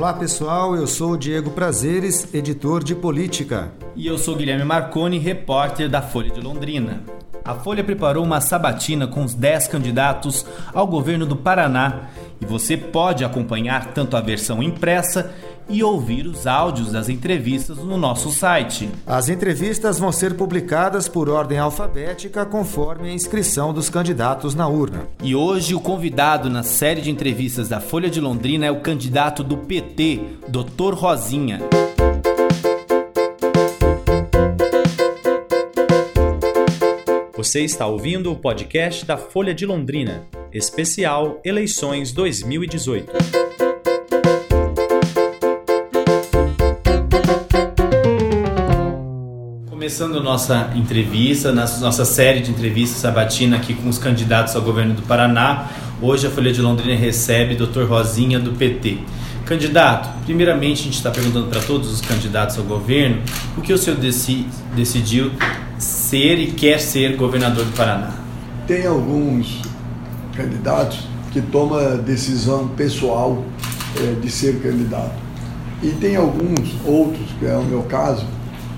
Olá 0.00 0.14
pessoal, 0.14 0.74
eu 0.74 0.86
sou 0.86 1.14
Diego 1.14 1.50
Prazeres, 1.50 2.32
editor 2.32 2.82
de 2.82 2.94
política. 2.94 3.70
E 3.94 4.06
eu 4.06 4.16
sou 4.16 4.34
Guilherme 4.34 4.64
Marconi, 4.64 5.18
repórter 5.18 5.90
da 5.90 6.00
Folha 6.00 6.30
de 6.30 6.40
Londrina. 6.40 7.02
A 7.44 7.54
Folha 7.54 7.84
preparou 7.84 8.24
uma 8.24 8.40
sabatina 8.40 9.06
com 9.06 9.22
os 9.22 9.34
10 9.34 9.68
candidatos 9.68 10.46
ao 10.72 10.86
governo 10.86 11.26
do 11.26 11.36
Paraná 11.36 12.08
e 12.40 12.46
você 12.46 12.78
pode 12.78 13.26
acompanhar 13.26 13.92
tanto 13.92 14.16
a 14.16 14.22
versão 14.22 14.62
impressa 14.62 15.34
e 15.70 15.82
ouvir 15.84 16.26
os 16.26 16.46
áudios 16.46 16.92
das 16.92 17.08
entrevistas 17.08 17.78
no 17.78 17.96
nosso 17.96 18.30
site. 18.30 18.88
As 19.06 19.28
entrevistas 19.28 19.98
vão 19.98 20.10
ser 20.10 20.34
publicadas 20.34 21.08
por 21.08 21.28
ordem 21.28 21.58
alfabética 21.58 22.44
conforme 22.44 23.08
a 23.08 23.12
inscrição 23.12 23.72
dos 23.72 23.88
candidatos 23.88 24.54
na 24.54 24.66
urna. 24.66 25.06
E 25.22 25.34
hoje 25.34 25.74
o 25.74 25.80
convidado 25.80 26.50
na 26.50 26.62
série 26.62 27.00
de 27.00 27.10
entrevistas 27.10 27.68
da 27.68 27.80
Folha 27.80 28.10
de 28.10 28.20
Londrina 28.20 28.66
é 28.66 28.70
o 28.70 28.80
candidato 28.80 29.44
do 29.44 29.56
PT, 29.56 30.20
Dr. 30.48 30.94
Rosinha. 30.94 31.60
Você 37.36 37.62
está 37.62 37.86
ouvindo 37.86 38.30
o 38.30 38.36
podcast 38.36 39.06
da 39.06 39.16
Folha 39.16 39.54
de 39.54 39.64
Londrina, 39.64 40.24
especial 40.52 41.40
Eleições 41.42 42.12
2018. 42.12 43.49
Começando 49.90 50.22
nossa 50.22 50.70
entrevista, 50.76 51.50
nossa 51.50 52.04
série 52.04 52.38
de 52.38 52.52
entrevistas 52.52 53.00
sabatina 53.00 53.56
aqui 53.56 53.74
com 53.74 53.88
os 53.88 53.98
candidatos 53.98 54.54
ao 54.54 54.62
governo 54.62 54.94
do 54.94 55.02
Paraná. 55.02 55.68
Hoje 56.00 56.28
a 56.28 56.30
Folha 56.30 56.52
de 56.52 56.62
Londrina 56.62 56.96
recebe 56.96 57.60
o 57.60 57.66
Dr. 57.66 57.86
Rosinha 57.88 58.38
do 58.38 58.52
PT. 58.52 58.98
Candidato, 59.44 60.08
primeiramente 60.24 60.82
a 60.82 60.84
gente 60.84 60.94
está 60.94 61.10
perguntando 61.10 61.48
para 61.48 61.60
todos 61.60 61.92
os 61.92 62.00
candidatos 62.00 62.56
ao 62.56 62.62
governo 62.62 63.20
por 63.52 63.64
que 63.64 63.72
o 63.72 63.76
senhor 63.76 63.98
decidiu 64.76 65.32
ser 65.76 66.38
e 66.38 66.52
quer 66.52 66.78
ser 66.78 67.16
governador 67.16 67.64
do 67.64 67.72
Paraná? 67.72 68.12
Tem 68.68 68.86
alguns 68.86 69.60
candidatos 70.36 71.00
que 71.32 71.40
tomam 71.40 71.98
decisão 71.98 72.68
pessoal 72.68 73.44
é, 74.00 74.20
de 74.20 74.30
ser 74.30 74.60
candidato. 74.62 75.18
E 75.82 75.88
tem 75.88 76.14
alguns 76.14 76.76
outros, 76.86 77.26
que 77.40 77.46
é 77.46 77.56
o 77.56 77.64
meu 77.64 77.82
caso, 77.82 78.24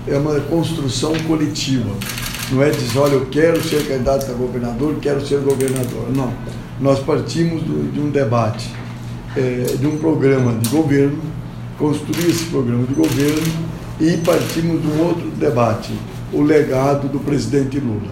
é 0.07 0.17
uma 0.17 0.39
construção 0.41 1.13
coletiva. 1.27 1.89
Não 2.51 2.61
é 2.61 2.69
dizer, 2.69 2.99
olha, 2.99 3.13
eu 3.13 3.25
quero 3.27 3.61
ser 3.63 3.87
candidato 3.87 4.29
a 4.29 4.33
governador, 4.33 4.95
quero 5.01 5.25
ser 5.25 5.39
governador. 5.39 6.09
Não. 6.13 6.33
Nós 6.79 6.99
partimos 6.99 7.61
do, 7.63 7.91
de 7.91 7.99
um 7.99 8.09
debate, 8.09 8.69
é, 9.35 9.75
de 9.79 9.87
um 9.87 9.97
programa 9.97 10.53
de 10.53 10.69
governo, 10.69 11.19
construir 11.77 12.29
esse 12.29 12.45
programa 12.45 12.85
de 12.85 12.93
governo 12.93 13.73
e 13.99 14.17
partimos 14.17 14.81
de 14.81 14.87
um 14.87 15.01
outro 15.07 15.29
debate, 15.31 15.93
o 16.31 16.41
legado 16.41 17.07
do 17.07 17.19
presidente 17.19 17.79
Lula. 17.79 18.11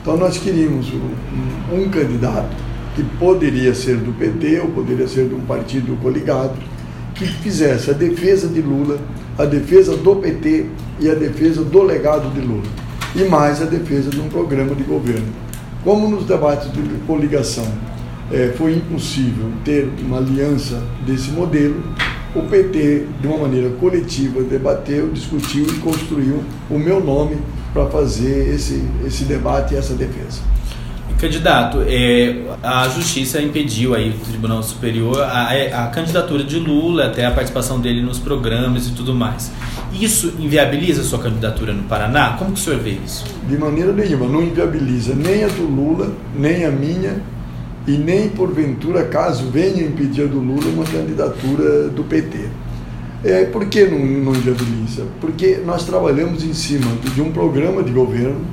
Então 0.00 0.16
nós 0.16 0.38
queríamos 0.38 0.88
um, 0.92 1.76
um 1.76 1.88
candidato 1.88 2.54
que 2.94 3.02
poderia 3.18 3.74
ser 3.74 3.96
do 3.96 4.12
PT 4.12 4.60
ou 4.60 4.68
poderia 4.68 5.08
ser 5.08 5.28
de 5.28 5.34
um 5.34 5.40
partido 5.40 5.96
coligado, 6.00 6.54
que 7.14 7.26
fizesse 7.26 7.90
a 7.90 7.94
defesa 7.94 8.48
de 8.48 8.60
Lula, 8.60 8.98
a 9.38 9.44
defesa 9.44 9.96
do 9.96 10.16
PT 10.16 10.66
e 11.00 11.10
a 11.10 11.14
defesa 11.14 11.62
do 11.62 11.82
legado 11.82 12.32
de 12.32 12.40
Lula, 12.40 12.62
e 13.14 13.24
mais 13.24 13.62
a 13.62 13.64
defesa 13.64 14.10
de 14.10 14.20
um 14.20 14.28
programa 14.28 14.74
de 14.74 14.82
governo. 14.82 15.28
Como 15.84 16.08
nos 16.08 16.24
debates 16.24 16.70
de 16.72 16.80
coligação 17.06 17.66
é, 18.30 18.52
foi 18.56 18.74
impossível 18.74 19.46
ter 19.64 19.88
uma 20.00 20.18
aliança 20.18 20.82
desse 21.06 21.30
modelo, 21.30 21.82
o 22.34 22.42
PT, 22.42 23.06
de 23.20 23.26
uma 23.26 23.38
maneira 23.38 23.68
coletiva, 23.70 24.42
debateu, 24.42 25.10
discutiu 25.10 25.66
e 25.66 25.78
construiu 25.80 26.42
o 26.70 26.78
meu 26.78 27.02
nome 27.02 27.36
para 27.74 27.86
fazer 27.86 28.54
esse, 28.54 28.82
esse 29.06 29.24
debate 29.24 29.74
e 29.74 29.76
essa 29.76 29.94
defesa. 29.94 30.40
Candidato, 31.22 31.84
é, 31.86 32.34
a 32.64 32.88
justiça 32.88 33.40
impediu 33.40 33.94
aí, 33.94 34.10
o 34.10 34.26
Tribunal 34.26 34.60
Superior, 34.60 35.22
a, 35.22 35.84
a, 35.84 35.86
candidatura 35.86 36.42
de 36.42 36.58
Lula, 36.58 37.06
até 37.06 37.24
a 37.24 37.30
participação 37.30 37.78
dele 37.78 38.02
nos 38.02 38.18
programas 38.18 38.88
e 38.88 38.90
tudo 38.90 39.14
mais. 39.14 39.52
Isso 39.92 40.34
inviabiliza 40.40 41.02
a 41.02 41.04
sua 41.04 41.20
candidatura 41.20 41.72
no 41.72 41.84
Paraná? 41.84 42.34
Como 42.36 42.50
que 42.50 42.58
o 42.58 42.62
senhor 42.64 42.80
vê 42.80 42.98
isso? 43.06 43.24
De 43.48 43.56
maneira 43.56 43.92
nenhuma, 43.92 44.26
não 44.26 44.42
inviabiliza 44.42 45.14
nem 45.14 45.44
a 45.44 45.46
do 45.46 45.62
Lula, 45.62 46.12
nem 46.36 46.64
a 46.64 46.72
minha, 46.72 47.22
e 47.86 47.92
nem 47.92 48.28
porventura, 48.28 49.04
caso 49.04 49.44
venha 49.44 49.84
impedir 49.84 50.24
a 50.24 50.26
do 50.26 50.40
Lula, 50.40 50.66
uma 50.74 50.84
candidatura 50.84 51.88
do 51.88 52.02
PT. 52.02 52.48
É, 53.22 53.44
por 53.44 53.64
que 53.66 53.84
não, 53.84 54.00
não 54.00 54.34
inviabiliza? 54.34 55.06
Porque 55.20 55.60
nós 55.64 55.84
trabalhamos 55.84 56.42
em 56.42 56.52
cima 56.52 56.90
de 57.14 57.22
um 57.22 57.30
programa 57.30 57.80
de 57.80 57.92
governo 57.92 58.44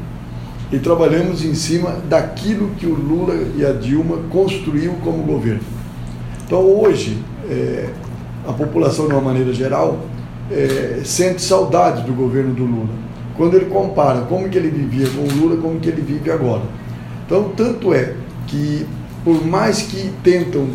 e 0.72 0.78
trabalhamos 0.78 1.44
em 1.44 1.56
cima 1.56 1.98
daquilo 2.08 2.70
que 2.78 2.86
o 2.86 2.94
Lula 2.94 3.36
e 3.56 3.66
a 3.66 3.72
Dilma 3.72 4.18
construiu 4.30 4.94
como 5.04 5.24
governo. 5.24 5.64
Então 6.46 6.60
hoje 6.60 7.18
é, 7.50 7.90
a 8.48 8.54
população 8.54 9.08
de 9.08 9.14
uma 9.14 9.22
maneira 9.22 9.54
geral 9.54 10.00
é, 10.52 11.02
sente 11.04 11.42
saudade 11.42 12.04
do 12.04 12.14
governo 12.14 12.54
do 12.54 12.66
Lula 12.66 13.10
quando 13.36 13.56
ele 13.56 13.68
compara 13.68 14.22
como 14.22 14.50
que 14.50 14.58
ele 14.58 14.70
vivia 14.70 15.08
com 15.10 15.22
o 15.22 15.40
Lula 15.40 15.56
como 15.62 15.80
que 15.80 15.88
ele 15.88 16.02
vive 16.02 16.30
agora. 16.30 16.64
Então 17.26 17.50
tanto 17.56 17.94
é 17.94 18.14
que 18.48 18.86
por 19.24 19.46
mais 19.46 19.82
que 19.84 20.12
tentam 20.24 20.68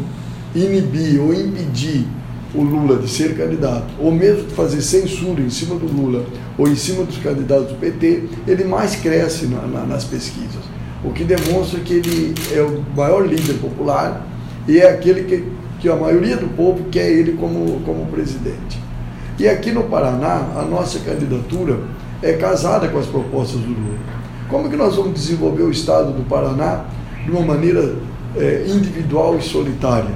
inibir 0.54 1.21
ou 1.21 1.34
impedir 1.34 2.06
o 2.54 2.62
Lula 2.62 2.97
de 2.98 3.09
ser 3.09 3.37
candidato, 3.37 3.87
ou 3.98 4.12
mesmo 4.12 4.44
de 4.44 4.54
fazer 4.54 4.81
censura 4.81 5.41
em 5.41 5.50
cima 5.50 5.75
do 5.75 5.87
Lula 5.87 6.25
ou 6.56 6.69
em 6.69 6.76
cima 6.76 7.04
dos 7.04 7.19
candidatos 7.19 7.69
do 7.69 7.75
PT, 7.75 8.25
ele 8.47 8.65
mais 8.65 8.97
cresce 8.97 9.47
na, 9.47 9.62
na, 9.62 9.84
nas 9.84 10.04
pesquisas. 10.04 10.62
O 11.04 11.10
que 11.10 11.25
demonstra 11.25 11.81
que 11.81 11.94
ele 11.94 12.34
é 12.53 12.62
o 12.62 12.82
maior 12.97 13.26
líder 13.26 13.54
popular 13.54 14.26
e 14.69 14.78
é 14.78 14.88
aquele 14.88 15.25
que, 15.25 15.44
que 15.81 15.88
a 15.88 15.97
maioria 15.97 16.37
do 16.37 16.48
povo 16.56 16.84
quer 16.91 17.10
ele 17.10 17.32
como, 17.32 17.81
como 17.81 18.06
presidente. 18.06 18.78
E 19.38 19.48
aqui 19.48 19.72
no 19.72 19.84
Paraná, 19.84 20.47
a 20.56 20.62
nossa 20.62 21.00
candidatura 21.00 21.81
é 22.22 22.34
casada 22.34 22.88
com 22.88 22.98
as 22.98 23.06
propostas 23.06 23.60
do 23.60 23.69
Lula. 23.69 23.98
Como 24.48 24.71
que 24.71 24.76
nós 24.76 24.94
vamos 24.94 25.15
desenvolver 25.15 25.65
o 25.65 25.71
Estado 25.71 26.12
do 26.12 26.22
Paraná 26.28 26.84
de 27.25 27.31
uma 27.31 27.42
maneira 27.42 27.97
é, 28.36 28.65
individual 28.69 29.36
e 29.36 29.42
solitária? 29.42 30.10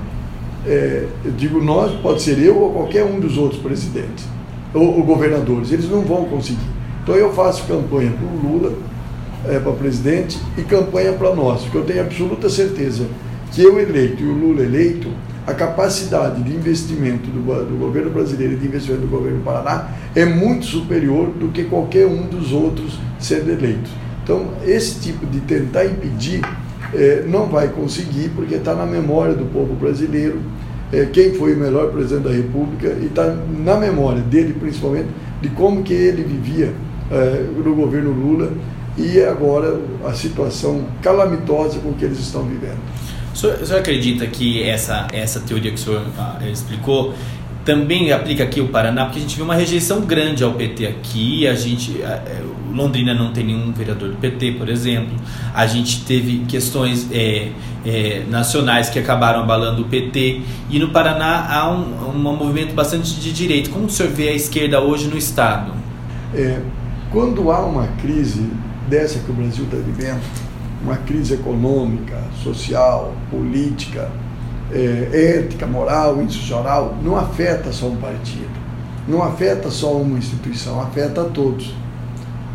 É, 0.66 1.06
eu 1.24 1.32
digo 1.32 1.62
nós, 1.62 1.92
pode 2.00 2.22
ser 2.22 2.38
eu 2.38 2.56
ou 2.56 2.72
qualquer 2.72 3.04
um 3.04 3.20
dos 3.20 3.38
outros 3.38 3.60
presidentes 3.60 4.24
ou, 4.74 4.98
ou 4.98 5.02
governadores, 5.02 5.72
eles 5.72 5.88
não 5.88 6.02
vão 6.02 6.24
conseguir. 6.24 6.58
Então 7.02 7.14
eu 7.14 7.32
faço 7.32 7.64
campanha 7.66 8.12
para 8.12 8.26
o 8.26 8.52
Lula, 8.52 8.72
é, 9.46 9.58
para 9.58 9.72
presidente, 9.72 10.38
e 10.56 10.62
campanha 10.62 11.12
para 11.12 11.34
nós, 11.34 11.62
porque 11.62 11.78
eu 11.78 11.84
tenho 11.84 12.02
absoluta 12.02 12.48
certeza 12.48 13.06
que 13.52 13.62
eu 13.62 13.80
eleito 13.80 14.22
e 14.22 14.26
o 14.26 14.32
Lula 14.32 14.62
eleito, 14.62 15.08
a 15.46 15.54
capacidade 15.54 16.42
de 16.42 16.54
investimento 16.54 17.30
do, 17.30 17.40
do 17.40 17.78
governo 17.78 18.10
brasileiro 18.10 18.52
e 18.52 18.56
de 18.56 18.66
investimento 18.66 19.02
do 19.02 19.08
governo 19.08 19.38
do 19.38 19.44
Paraná 19.44 19.88
é 20.14 20.26
muito 20.26 20.66
superior 20.66 21.28
do 21.28 21.48
que 21.48 21.64
qualquer 21.64 22.06
um 22.06 22.26
dos 22.26 22.52
outros 22.52 22.98
sendo 23.18 23.50
eleitos. 23.50 23.90
Então, 24.22 24.48
esse 24.66 25.00
tipo 25.00 25.24
de 25.24 25.40
tentar 25.40 25.86
impedir 25.86 26.42
é, 26.94 27.24
não 27.26 27.46
vai 27.46 27.68
conseguir, 27.68 28.30
porque 28.34 28.54
está 28.54 28.74
na 28.74 28.86
memória 28.86 29.34
do 29.34 29.44
povo 29.46 29.74
brasileiro 29.74 30.40
é, 30.92 31.04
quem 31.06 31.34
foi 31.34 31.54
o 31.54 31.56
melhor 31.56 31.90
presidente 31.92 32.24
da 32.24 32.30
República 32.30 32.88
e 33.00 33.06
está 33.06 33.26
na 33.26 33.76
memória 33.76 34.22
dele, 34.22 34.54
principalmente, 34.58 35.08
de 35.40 35.48
como 35.50 35.82
que 35.82 35.92
ele 35.92 36.22
vivia 36.22 36.72
é, 37.10 37.44
no 37.56 37.74
governo 37.74 38.10
Lula 38.10 38.52
e 38.96 39.20
agora 39.22 39.78
a 40.04 40.12
situação 40.12 40.84
calamitosa 41.02 41.78
com 41.78 41.92
que 41.92 42.04
eles 42.04 42.18
estão 42.18 42.42
vivendo. 42.42 42.78
O 43.32 43.36
senhor, 43.36 43.60
o 43.60 43.66
senhor 43.66 43.78
acredita 43.78 44.26
que 44.26 44.62
essa, 44.62 45.06
essa 45.12 45.40
teoria 45.40 45.70
que 45.70 45.76
o 45.76 45.80
senhor 45.80 46.02
ah, 46.18 46.40
explicou 46.50 47.14
também 47.68 48.10
aplica 48.12 48.44
aqui 48.44 48.62
o 48.62 48.68
Paraná, 48.68 49.04
porque 49.04 49.18
a 49.18 49.20
gente 49.20 49.36
viu 49.36 49.44
uma 49.44 49.54
rejeição 49.54 50.00
grande 50.00 50.42
ao 50.42 50.54
PT 50.54 50.86
aqui. 50.86 51.46
A 51.46 51.54
gente, 51.54 52.02
a, 52.02 52.12
é, 52.12 52.42
Londrina 52.72 53.12
não 53.12 53.30
tem 53.30 53.44
nenhum 53.44 53.70
vereador 53.72 54.08
do 54.08 54.16
PT, 54.16 54.52
por 54.52 54.70
exemplo. 54.70 55.14
A 55.52 55.66
gente 55.66 56.02
teve 56.06 56.46
questões 56.48 57.06
é, 57.12 57.50
é, 57.84 58.24
nacionais 58.26 58.88
que 58.88 58.98
acabaram 58.98 59.40
abalando 59.40 59.82
o 59.82 59.84
PT. 59.84 60.40
E 60.70 60.78
no 60.78 60.88
Paraná 60.88 61.46
há 61.46 61.70
um, 61.70 62.08
um 62.08 62.18
movimento 62.18 62.72
bastante 62.74 63.20
de 63.20 63.34
direito. 63.34 63.68
Como 63.68 63.84
o 63.84 63.90
senhor 63.90 64.10
vê 64.12 64.30
a 64.30 64.34
esquerda 64.34 64.80
hoje 64.80 65.06
no 65.06 65.18
Estado? 65.18 65.72
É, 66.34 66.62
quando 67.10 67.52
há 67.52 67.66
uma 67.66 67.86
crise 68.00 68.48
dessa 68.88 69.18
que 69.18 69.30
o 69.30 69.34
Brasil 69.34 69.64
está 69.64 69.76
vivendo, 69.76 70.22
uma 70.82 70.96
crise 70.96 71.34
econômica, 71.34 72.18
social, 72.42 73.14
política, 73.30 74.10
é, 74.72 75.40
ética, 75.40 75.66
moral, 75.66 76.20
institucional, 76.22 76.96
não 77.02 77.16
afeta 77.16 77.72
só 77.72 77.86
um 77.86 77.96
partido, 77.96 78.50
não 79.06 79.22
afeta 79.22 79.70
só 79.70 79.92
uma 79.92 80.18
instituição, 80.18 80.80
afeta 80.80 81.22
a 81.22 81.24
todos. 81.24 81.74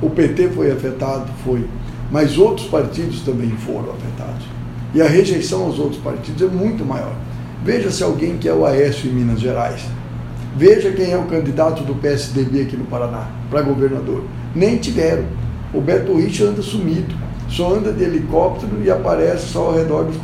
O 0.01 0.09
PT 0.09 0.49
foi 0.49 0.71
afetado, 0.71 1.27
foi, 1.43 1.65
mas 2.11 2.37
outros 2.37 2.67
partidos 2.67 3.21
também 3.21 3.49
foram 3.51 3.91
afetados. 3.91 4.45
E 4.93 5.01
a 5.01 5.07
rejeição 5.07 5.63
aos 5.63 5.79
outros 5.79 6.01
partidos 6.01 6.41
é 6.41 6.47
muito 6.47 6.85
maior. 6.85 7.15
Veja 7.63 7.89
se 7.89 8.03
alguém 8.03 8.37
que 8.37 8.47
é 8.47 8.53
o 8.53 8.65
Aécio 8.65 9.09
em 9.09 9.13
Minas 9.13 9.39
Gerais. 9.39 9.83
Veja 10.55 10.91
quem 10.91 11.11
é 11.11 11.17
o 11.17 11.23
candidato 11.23 11.83
do 11.83 11.95
PSDB 11.95 12.61
aqui 12.61 12.77
no 12.77 12.85
Paraná, 12.85 13.27
para 13.49 13.61
governador. 13.63 14.23
Nem 14.53 14.77
tiveram. 14.77 15.23
O 15.73 15.81
Beto 15.81 16.15
Rich 16.15 16.43
anda 16.43 16.61
sumido, 16.61 17.15
só 17.49 17.73
anda 17.73 17.91
de 17.91 18.03
helicóptero 18.03 18.83
e 18.83 18.91
aparece 18.91 19.47
só 19.47 19.67
ao 19.67 19.75
redor 19.75 20.03
dos 20.03 20.17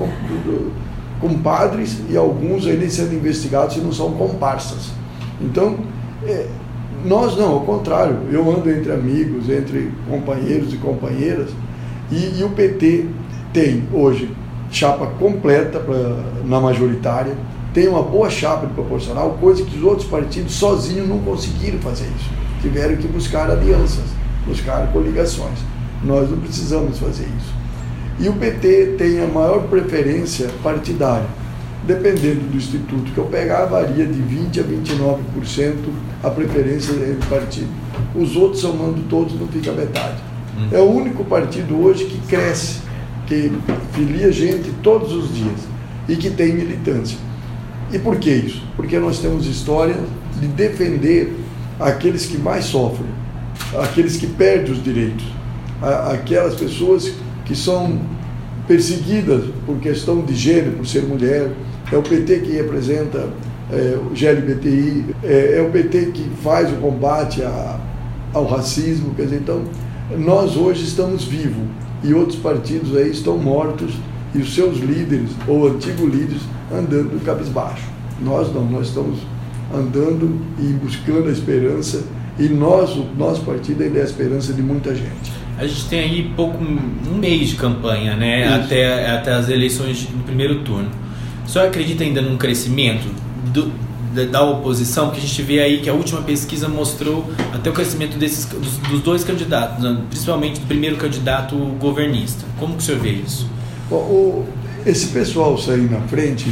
compadres 1.19 1.97
e 2.09 2.17
alguns 2.17 2.65
nem 2.65 2.89
sendo 2.89 3.13
investigados 3.13 3.75
se 3.75 3.81
não 3.81 3.91
são 3.91 4.11
comparsas. 4.11 4.91
Então, 5.41 5.77
é, 6.25 6.47
nós 7.05 7.37
não, 7.37 7.53
ao 7.53 7.61
contrário, 7.61 8.17
eu 8.31 8.49
ando 8.49 8.69
entre 8.69 8.91
amigos, 8.91 9.49
entre 9.49 9.91
companheiros 10.09 10.73
e 10.73 10.77
companheiras, 10.77 11.49
e, 12.11 12.39
e 12.39 12.43
o 12.43 12.49
PT 12.49 13.05
tem 13.53 13.83
hoje 13.93 14.31
chapa 14.71 15.07
completa 15.07 15.79
pra, 15.79 15.95
na 16.45 16.59
majoritária, 16.59 17.35
tem 17.73 17.87
uma 17.87 18.01
boa 18.01 18.29
chapa 18.29 18.67
de 18.67 18.73
proporcional, 18.73 19.37
coisa 19.39 19.63
que 19.63 19.77
os 19.77 19.83
outros 19.83 20.07
partidos 20.07 20.53
sozinhos 20.53 21.07
não 21.07 21.19
conseguiram 21.19 21.79
fazer 21.79 22.05
isso. 22.05 22.29
Tiveram 22.61 22.95
que 22.97 23.07
buscar 23.07 23.49
alianças, 23.49 24.05
buscar 24.45 24.91
coligações. 24.91 25.59
Nós 26.03 26.29
não 26.29 26.37
precisamos 26.39 26.99
fazer 26.99 27.25
isso. 27.25 27.58
E 28.19 28.27
o 28.27 28.33
PT 28.33 28.95
tem 28.97 29.21
a 29.21 29.27
maior 29.27 29.63
preferência 29.69 30.49
partidária. 30.61 31.27
Dependendo 31.87 32.41
do 32.41 32.57
instituto 32.57 33.11
que 33.13 33.17
eu 33.17 33.25
pegar, 33.25 33.65
varia 33.65 34.05
de 34.05 34.21
20% 34.21 34.59
a 34.59 34.63
29% 34.63 35.75
a 36.21 36.29
preferência 36.29 36.91
entre 36.91 37.27
partido. 37.29 37.69
Os 38.13 38.35
outros, 38.35 38.61
somando 38.61 39.01
todos, 39.09 39.39
não 39.39 39.47
fica 39.47 39.71
metade. 39.71 40.21
Hum. 40.57 40.67
É 40.71 40.79
o 40.79 40.91
único 40.91 41.23
partido 41.23 41.81
hoje 41.81 42.05
que 42.05 42.17
cresce, 42.27 42.81
que 43.25 43.51
filia 43.93 44.31
gente 44.31 44.71
todos 44.83 45.13
os 45.13 45.33
dias 45.33 45.61
e 46.07 46.15
que 46.17 46.29
tem 46.29 46.53
militância. 46.53 47.17
E 47.91 47.97
por 47.97 48.17
que 48.17 48.29
isso? 48.29 48.61
Porque 48.75 48.99
nós 48.99 49.19
temos 49.19 49.47
história 49.47 49.95
de 50.39 50.47
defender 50.47 51.33
aqueles 51.79 52.25
que 52.25 52.37
mais 52.37 52.65
sofrem, 52.65 53.09
aqueles 53.81 54.17
que 54.17 54.27
perdem 54.27 54.73
os 54.73 54.83
direitos, 54.83 55.25
aquelas 56.11 56.55
pessoas 56.55 57.13
que 57.49 57.55
são 57.55 57.99
perseguidas 58.67 59.45
por 59.65 59.77
questão 59.79 60.21
de 60.21 60.35
gênero, 60.35 60.77
por 60.77 60.85
ser 60.85 61.01
mulher. 61.01 61.49
É 61.91 61.97
o 61.97 62.03
PT 62.03 62.41
que 62.41 62.51
representa 62.51 63.27
é, 63.71 63.97
o 63.97 64.11
GLBTI, 64.13 65.15
é, 65.23 65.57
é, 65.57 65.61
o 65.61 65.71
PT 65.71 66.11
que 66.13 66.29
faz 66.43 66.71
o 66.71 66.75
combate 66.75 67.41
a, 67.41 67.79
ao 68.31 68.45
racismo. 68.45 69.15
Quer 69.15 69.23
dizer, 69.23 69.37
então, 69.37 69.63
nós 70.15 70.55
hoje 70.55 70.83
estamos 70.83 71.23
vivos 71.23 71.67
e 72.03 72.13
outros 72.13 72.37
partidos 72.37 72.95
aí 72.95 73.09
estão 73.09 73.35
mortos 73.35 73.95
e 74.35 74.37
os 74.37 74.53
seus 74.53 74.77
líderes 74.77 75.31
ou 75.47 75.67
antigos 75.67 76.07
líderes 76.07 76.43
andando 76.71 77.19
cabisbaixo. 77.25 77.89
Nós 78.21 78.53
não, 78.53 78.63
nós 78.63 78.89
estamos 78.89 79.17
andando 79.73 80.39
e 80.59 80.67
buscando 80.73 81.29
a 81.29 81.31
esperança 81.31 82.03
e 82.37 82.47
nós, 82.47 82.95
o 82.95 83.05
nosso 83.17 83.41
partido 83.41 83.81
ainda 83.81 83.97
é 83.97 84.01
a 84.03 84.05
esperança 84.05 84.53
de 84.53 84.61
muita 84.61 84.93
gente. 84.93 85.38
A 85.59 85.67
gente 85.67 85.89
tem 85.89 85.99
aí 85.99 86.31
pouco 86.37 86.57
um 86.63 87.17
mês 87.17 87.49
de 87.49 87.55
campanha, 87.55 88.15
né? 88.15 88.47
Até, 88.47 89.11
até 89.11 89.33
as 89.33 89.49
eleições 89.49 90.07
no 90.09 90.23
primeiro 90.23 90.61
turno. 90.63 90.89
O 91.45 91.49
senhor 91.49 91.67
acredita 91.67 92.01
ainda 92.01 92.21
num 92.21 92.37
crescimento 92.37 93.09
do, 93.51 93.69
da, 94.15 94.23
da, 94.23 94.41
oposição? 94.41 95.07
Porque 95.07 95.19
a 95.19 95.21
gente 95.21 95.41
vê 95.41 95.59
aí 95.59 95.81
que 95.81 95.89
a 95.89 95.93
última 95.93 96.21
pesquisa 96.21 96.69
mostrou 96.69 97.29
até 97.53 97.69
o 97.69 97.73
crescimento 97.73 98.17
desses, 98.17 98.45
dos, 98.45 98.77
dos 98.77 99.01
dois 99.01 99.25
candidatos, 99.25 99.83
né? 99.83 99.97
principalmente 100.09 100.61
do 100.61 100.65
primeiro 100.65 100.95
candidato 100.95 101.57
governista. 101.77 102.45
Como 102.57 102.75
que 102.75 102.79
o 102.79 102.85
senhor 102.85 103.01
vê 103.01 103.09
isso? 103.09 103.45
O, 103.91 103.95
o, 103.95 104.47
esse 104.85 105.07
pessoal 105.07 105.57
sair 105.57 105.91
na 105.91 105.99
frente, 106.07 106.49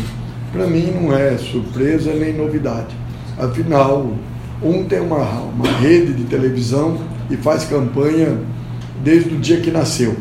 para 0.51 0.67
mim 0.67 0.91
não 0.91 1.15
é 1.15 1.37
surpresa 1.37 2.13
nem 2.13 2.33
novidade. 2.33 2.93
Afinal, 3.39 4.11
um 4.61 4.83
tem 4.83 4.99
uma, 4.99 5.23
uma 5.23 5.71
rede 5.79 6.11
de 6.11 6.25
televisão 6.25 6.99
e 7.29 7.37
faz 7.37 7.63
campanha 7.63 8.37
desde 9.03 9.33
o 9.33 9.37
dia 9.37 9.59
que 9.59 9.71
nasceu. 9.71 10.15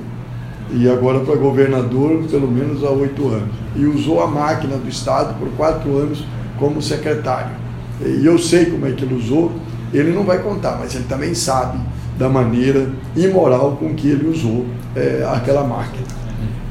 E 0.71 0.89
agora 0.89 1.21
para 1.21 1.37
governador, 1.37 2.25
pelo 2.31 2.51
menos 2.51 2.83
há 2.83 2.91
oito 2.91 3.29
anos. 3.29 3.55
E 3.77 3.85
usou 3.85 4.23
a 4.23 4.27
máquina 4.27 4.77
do 4.77 4.89
Estado 4.89 5.39
por 5.39 5.49
quatro 5.57 5.97
anos 5.97 6.25
como 6.59 6.83
secretário. 6.83 7.53
E 8.05 8.27
eu 8.27 8.39
sei 8.39 8.67
como 8.67 8.87
é 8.87 8.93
que 8.93 9.05
ele 9.05 9.15
usou, 9.15 9.53
ele 9.93 10.13
não 10.13 10.25
vai 10.25 10.43
contar, 10.43 10.77
mas 10.79 10.95
ele 10.95 11.05
também 11.05 11.35
sabe 11.35 11.79
da 12.19 12.29
maneira 12.29 12.91
imoral 13.15 13.77
com 13.77 13.95
que 13.95 14.09
ele 14.09 14.29
usou 14.29 14.67
é, 14.95 15.27
aquela 15.33 15.65
máquina. 15.65 16.07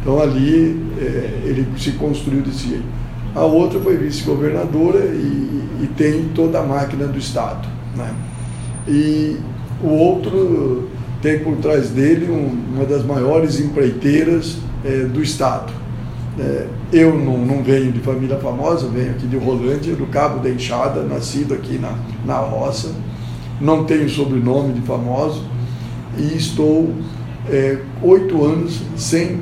Então 0.02 0.22
ali 0.22 0.80
é, 1.00 1.42
ele 1.46 1.68
se 1.78 1.92
construiu 1.94 2.42
desse 2.42 2.68
jeito. 2.68 2.86
A 3.34 3.44
outra 3.44 3.80
foi 3.80 3.98
vice-governadora 3.98 5.00
e, 5.00 5.84
e, 5.84 5.90
tem 5.98 6.30
toda 6.34 6.60
a 6.60 6.64
máquina 6.64 7.06
do 7.06 7.18
Estado. 7.18 7.68
Né? 7.96 8.14
E 8.88 9.38
o 9.84 9.90
outro 9.90 10.90
tem 11.26 11.40
por 11.40 11.58
trás 11.58 11.90
dele 11.90 12.30
um, 12.30 12.76
uma 12.76 12.86
das 12.86 13.04
maiores 13.04 13.60
empreiteiras 13.60 14.58
é, 14.86 15.06
do 15.06 15.24
Estado. 15.24 15.74
É, 16.38 16.68
eu 16.94 17.18
não, 17.18 17.40
não, 17.40 17.64
venho 17.64 17.92
de 17.92 18.00
família 18.00 18.38
famosa, 18.38 18.88
venho 18.88 19.10
aqui 19.10 19.26
de 19.26 19.36
Rolândia, 19.36 19.96
do 19.96 20.06
Cabo 20.06 20.40
da 20.40 20.52
Enxada, 20.52 21.02
nascido 21.02 21.56
aqui 21.56 21.80
na, 21.80 21.96
na 22.24 22.38
roça, 22.38 22.94
não 23.60 23.86
tenho 23.86 24.08
sobrenome 24.08 24.74
de 24.74 24.82
famoso 24.82 25.44
e 26.16 26.38
estou 26.38 26.94
é, 27.50 27.80
oito 28.04 28.46
anos 28.46 28.84
sem 28.96 29.40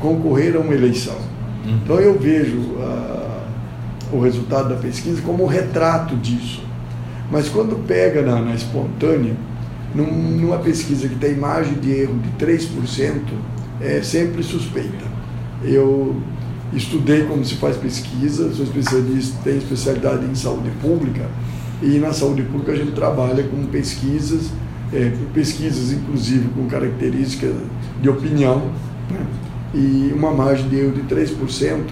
concorrer 0.00 0.54
a 0.54 0.58
uma 0.58 0.74
eleição. 0.74 1.16
Uhum. 1.64 1.78
Então 1.82 1.96
eu 1.96 2.18
vejo 2.18 2.58
uh, 2.58 3.40
o 4.12 4.20
resultado 4.20 4.68
da 4.68 4.76
pesquisa 4.76 5.22
como 5.22 5.44
um 5.44 5.46
retrato 5.46 6.14
disso. 6.16 6.62
Mas 7.30 7.48
quando 7.48 7.82
pega 7.86 8.20
na, 8.20 8.38
na 8.38 8.54
espontânea, 8.54 9.34
num, 9.94 10.12
numa 10.12 10.58
pesquisa 10.58 11.08
que 11.08 11.16
tem 11.16 11.36
margem 11.36 11.74
de 11.74 11.90
erro 11.90 12.18
de 12.18 12.44
3%, 12.44 13.20
é 13.80 14.02
sempre 14.02 14.42
suspeita. 14.42 15.04
Eu 15.62 16.16
estudei 16.72 17.24
como 17.24 17.44
se 17.44 17.56
faz 17.56 17.76
pesquisa, 17.76 18.52
sou 18.52 18.64
especialista, 18.64 19.38
tenho 19.44 19.58
especialidade 19.58 20.24
em 20.24 20.34
saúde 20.34 20.70
pública, 20.80 21.28
e 21.82 21.98
na 21.98 22.12
saúde 22.12 22.42
pública 22.42 22.72
a 22.72 22.76
gente 22.76 22.92
trabalha 22.92 23.42
com 23.44 23.66
pesquisas, 23.66 24.50
é, 24.92 25.12
pesquisas 25.34 25.92
inclusive 25.92 26.48
com 26.50 26.66
características 26.66 27.54
de 28.00 28.08
opinião, 28.08 28.70
né? 29.10 29.26
e 29.74 30.12
uma 30.14 30.30
margem 30.32 30.68
de 30.68 30.76
erro 30.76 30.92
de 30.92 31.02
3%, 31.02 31.82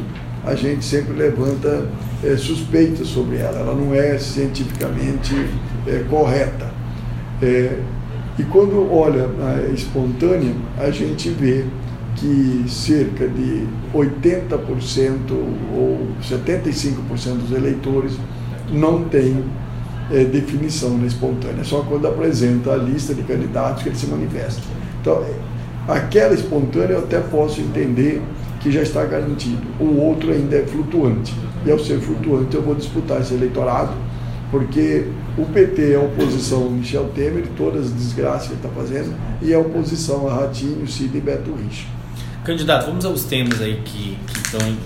a 0.44 0.54
gente 0.54 0.84
sempre 0.84 1.14
levanta 1.14 1.86
é, 2.24 2.36
suspeitas 2.36 3.08
sobre 3.08 3.36
ela, 3.36 3.58
ela 3.58 3.74
não 3.74 3.94
é 3.94 4.18
cientificamente 4.18 5.34
é, 5.86 6.04
correta. 6.08 6.70
É, 7.42 7.78
e 8.38 8.42
quando 8.44 8.92
olha 8.92 9.28
a 9.40 9.72
espontânea, 9.72 10.54
a 10.78 10.90
gente 10.90 11.28
vê 11.30 11.64
que 12.16 12.64
cerca 12.68 13.26
de 13.28 13.66
80% 13.94 15.30
ou 15.74 16.06
75% 16.22 17.36
dos 17.38 17.52
eleitores 17.52 18.12
não 18.72 19.04
tem 19.04 19.42
é, 20.10 20.24
definição 20.24 20.96
na 20.98 21.06
espontânea, 21.06 21.64
só 21.64 21.80
quando 21.82 22.06
apresenta 22.06 22.72
a 22.72 22.76
lista 22.76 23.14
de 23.14 23.22
candidatos 23.22 23.82
que 23.82 23.88
ele 23.88 23.96
se 23.96 24.06
manifesta. 24.06 24.62
Então, 25.00 25.24
aquela 25.88 26.34
espontânea 26.34 26.94
eu 26.94 26.98
até 27.00 27.20
posso 27.20 27.60
entender 27.60 28.22
que 28.60 28.70
já 28.70 28.82
está 28.82 29.04
garantido, 29.04 29.62
o 29.80 29.96
outro 29.98 30.32
ainda 30.32 30.56
é 30.56 30.64
flutuante. 30.64 31.34
E 31.64 31.70
ao 31.70 31.78
ser 31.78 31.98
flutuante, 32.00 32.54
eu 32.54 32.62
vou 32.62 32.74
disputar 32.74 33.20
esse 33.20 33.34
eleitorado 33.34 33.92
porque 34.50 35.06
o 35.38 35.46
PT 35.46 35.92
é 35.92 35.98
oposição 35.98 36.64
ao 36.64 36.70
Michel 36.70 37.08
Temer 37.14 37.46
todas 37.56 37.86
as 37.86 37.92
desgraças 37.92 38.48
que 38.48 38.54
ele 38.54 38.60
está 38.60 38.68
fazendo, 38.68 39.14
e 39.40 39.52
é 39.52 39.58
oposição 39.58 40.28
a 40.28 40.34
Ratinho, 40.34 40.86
Cid 40.86 41.16
e 41.16 41.20
Beto 41.20 41.54
Richa. 41.54 41.86
Candidato, 42.44 42.86
vamos 42.86 43.04
aos 43.04 43.24
temas 43.24 43.60
aí 43.60 43.80
que, 43.84 44.18
que 44.26 44.38
estão 44.38 44.60
em, 44.66 44.78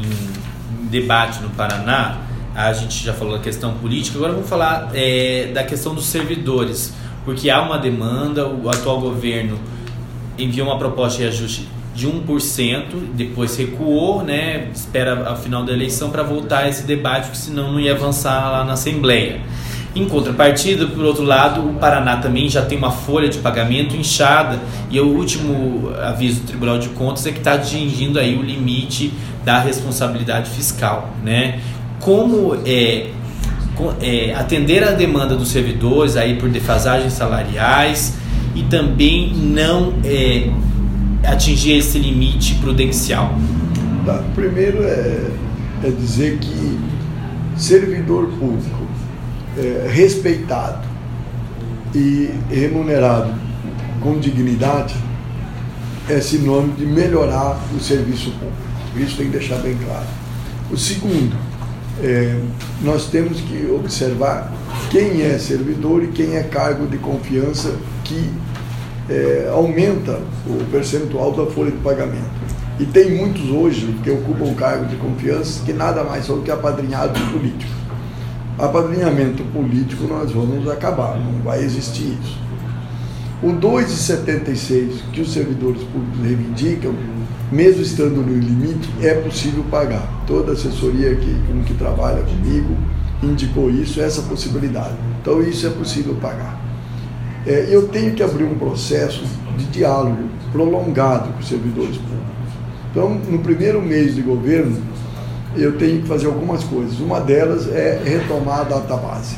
em, 0.00 0.88
debate 0.88 1.40
no 1.40 1.50
Paraná. 1.50 2.22
A 2.54 2.72
gente 2.72 3.04
já 3.04 3.12
falou 3.12 3.36
da 3.36 3.42
questão 3.42 3.74
política, 3.74 4.16
agora 4.16 4.32
vamos 4.32 4.48
falar 4.48 4.90
é, 4.94 5.50
da 5.52 5.62
questão 5.62 5.94
dos 5.94 6.06
servidores, 6.06 6.92
porque 7.24 7.50
há 7.50 7.60
uma 7.60 7.78
demanda, 7.78 8.48
o 8.48 8.68
atual 8.68 9.00
governo 9.00 9.58
enviou 10.38 10.66
uma 10.66 10.78
proposta 10.78 11.18
de 11.18 11.28
ajuste 11.28 11.75
de 11.96 12.06
1%, 12.06 12.84
depois 13.14 13.56
recuou, 13.56 14.22
né, 14.22 14.68
espera 14.74 15.30
a 15.30 15.34
final 15.34 15.64
da 15.64 15.72
eleição 15.72 16.10
para 16.10 16.22
voltar 16.22 16.64
a 16.64 16.68
esse 16.68 16.82
debate, 16.82 17.22
porque 17.22 17.38
senão 17.38 17.72
não 17.72 17.80
ia 17.80 17.94
avançar 17.94 18.50
lá 18.50 18.64
na 18.64 18.74
Assembleia. 18.74 19.40
Em 19.94 20.04
contrapartida, 20.04 20.86
por 20.86 21.02
outro 21.02 21.24
lado, 21.24 21.66
o 21.66 21.72
Paraná 21.76 22.18
também 22.18 22.50
já 22.50 22.60
tem 22.60 22.76
uma 22.76 22.90
folha 22.90 23.30
de 23.30 23.38
pagamento 23.38 23.96
inchada 23.96 24.60
e 24.90 25.00
o 25.00 25.06
último 25.06 25.90
aviso 26.02 26.42
do 26.42 26.46
Tribunal 26.46 26.78
de 26.78 26.90
Contas 26.90 27.26
é 27.26 27.32
que 27.32 27.38
está 27.38 27.54
atingindo 27.54 28.18
aí 28.18 28.36
o 28.36 28.42
limite 28.42 29.14
da 29.42 29.58
responsabilidade 29.58 30.50
fiscal, 30.50 31.14
né? 31.24 31.60
Como 31.98 32.54
é, 32.66 33.06
é, 34.02 34.34
atender 34.34 34.84
a 34.84 34.90
demanda 34.90 35.34
dos 35.34 35.48
servidores 35.48 36.14
aí 36.14 36.36
por 36.36 36.50
defasagens 36.50 37.14
salariais 37.14 38.18
e 38.54 38.64
também 38.64 39.32
não 39.34 39.94
é, 40.04 40.50
atingir 41.26 41.78
esse 41.78 41.98
limite 41.98 42.54
prudencial? 42.56 43.34
Tá. 44.04 44.22
Primeiro 44.34 44.82
é, 44.82 45.30
é 45.84 45.90
dizer 45.90 46.38
que 46.38 46.78
servidor 47.56 48.28
público 48.28 48.86
é, 49.58 49.88
respeitado 49.90 50.86
e 51.94 52.30
remunerado 52.50 53.32
com 54.00 54.18
dignidade 54.18 54.94
é 56.08 56.20
sinônimo 56.20 56.74
de 56.74 56.86
melhorar 56.86 57.58
o 57.74 57.80
serviço 57.80 58.30
público. 58.32 58.66
Isso 58.96 59.16
tem 59.16 59.26
que 59.26 59.38
deixar 59.38 59.56
bem 59.58 59.76
claro. 59.84 60.06
O 60.70 60.76
segundo, 60.76 61.36
é, 62.02 62.38
nós 62.82 63.06
temos 63.06 63.40
que 63.40 63.68
observar 63.70 64.52
quem 64.90 65.22
é 65.22 65.38
servidor 65.38 66.04
e 66.04 66.08
quem 66.08 66.36
é 66.36 66.42
cargo 66.42 66.86
de 66.86 66.98
confiança 66.98 67.76
que 68.04 68.30
é, 69.08 69.48
aumenta 69.52 70.20
o 70.46 70.64
percentual 70.70 71.32
da 71.32 71.46
folha 71.46 71.70
de 71.70 71.78
pagamento. 71.78 72.46
E 72.78 72.84
tem 72.84 73.16
muitos 73.16 73.48
hoje 73.50 73.98
que 74.02 74.10
ocupam 74.10 74.52
cargo 74.54 74.84
de 74.86 74.96
confiança 74.96 75.64
que 75.64 75.72
nada 75.72 76.04
mais 76.04 76.26
são 76.26 76.36
do 76.36 76.42
que 76.42 76.50
apadrinhados 76.50 77.20
políticos. 77.30 77.74
Apadrinhamento 78.58 79.42
político 79.44 80.04
nós 80.04 80.30
vamos 80.30 80.68
acabar, 80.68 81.18
não 81.18 81.42
vai 81.42 81.62
existir 81.62 82.18
isso. 82.22 82.38
O 83.42 83.48
2,76 83.52 85.10
que 85.12 85.20
os 85.20 85.32
servidores 85.32 85.82
públicos 85.84 86.20
reivindicam, 86.22 86.94
mesmo 87.52 87.82
estando 87.82 88.16
no 88.16 88.32
limite, 88.32 88.88
é 89.02 89.14
possível 89.14 89.64
pagar. 89.70 90.24
Toda 90.26 90.52
assessoria 90.52 91.14
que, 91.14 91.34
que 91.66 91.74
trabalha 91.74 92.22
comigo 92.22 92.76
indicou 93.22 93.70
isso, 93.70 94.00
essa 94.00 94.22
possibilidade. 94.22 94.94
Então 95.20 95.40
isso 95.42 95.66
é 95.66 95.70
possível 95.70 96.14
pagar. 96.14 96.65
É, 97.46 97.68
eu 97.70 97.88
tenho 97.88 98.12
que 98.12 98.22
abrir 98.22 98.44
um 98.44 98.58
processo 98.58 99.24
de 99.56 99.64
diálogo 99.66 100.28
prolongado 100.50 101.32
com 101.32 101.38
os 101.38 101.48
servidores 101.48 101.96
públicos. 101.96 102.26
Então, 102.90 103.10
no 103.10 103.38
primeiro 103.38 103.80
mês 103.80 104.14
de 104.16 104.22
governo, 104.22 104.76
eu 105.54 105.78
tenho 105.78 106.02
que 106.02 106.08
fazer 106.08 106.26
algumas 106.26 106.64
coisas. 106.64 106.98
Uma 106.98 107.20
delas 107.20 107.68
é 107.68 108.02
retomar 108.04 108.60
a 108.60 108.64
database. 108.64 109.36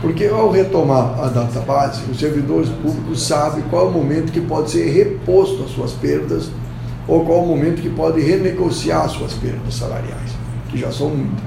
Porque 0.00 0.26
ao 0.26 0.50
retomar 0.50 1.18
a 1.20 1.28
database, 1.28 2.02
os 2.10 2.18
servidores 2.18 2.68
públicos 2.68 3.26
sabem 3.26 3.64
qual 3.70 3.86
é 3.86 3.88
o 3.88 3.92
momento 3.92 4.30
que 4.30 4.40
pode 4.40 4.70
ser 4.70 4.90
reposto 4.90 5.64
as 5.64 5.70
suas 5.70 5.92
perdas 5.92 6.50
ou 7.08 7.24
qual 7.24 7.38
é 7.38 7.42
o 7.42 7.46
momento 7.46 7.80
que 7.80 7.88
pode 7.88 8.20
renegociar 8.20 9.06
as 9.06 9.12
suas 9.12 9.32
perdas 9.32 9.74
salariais, 9.74 10.32
que 10.68 10.78
já 10.78 10.92
são 10.92 11.08
muitas. 11.08 11.44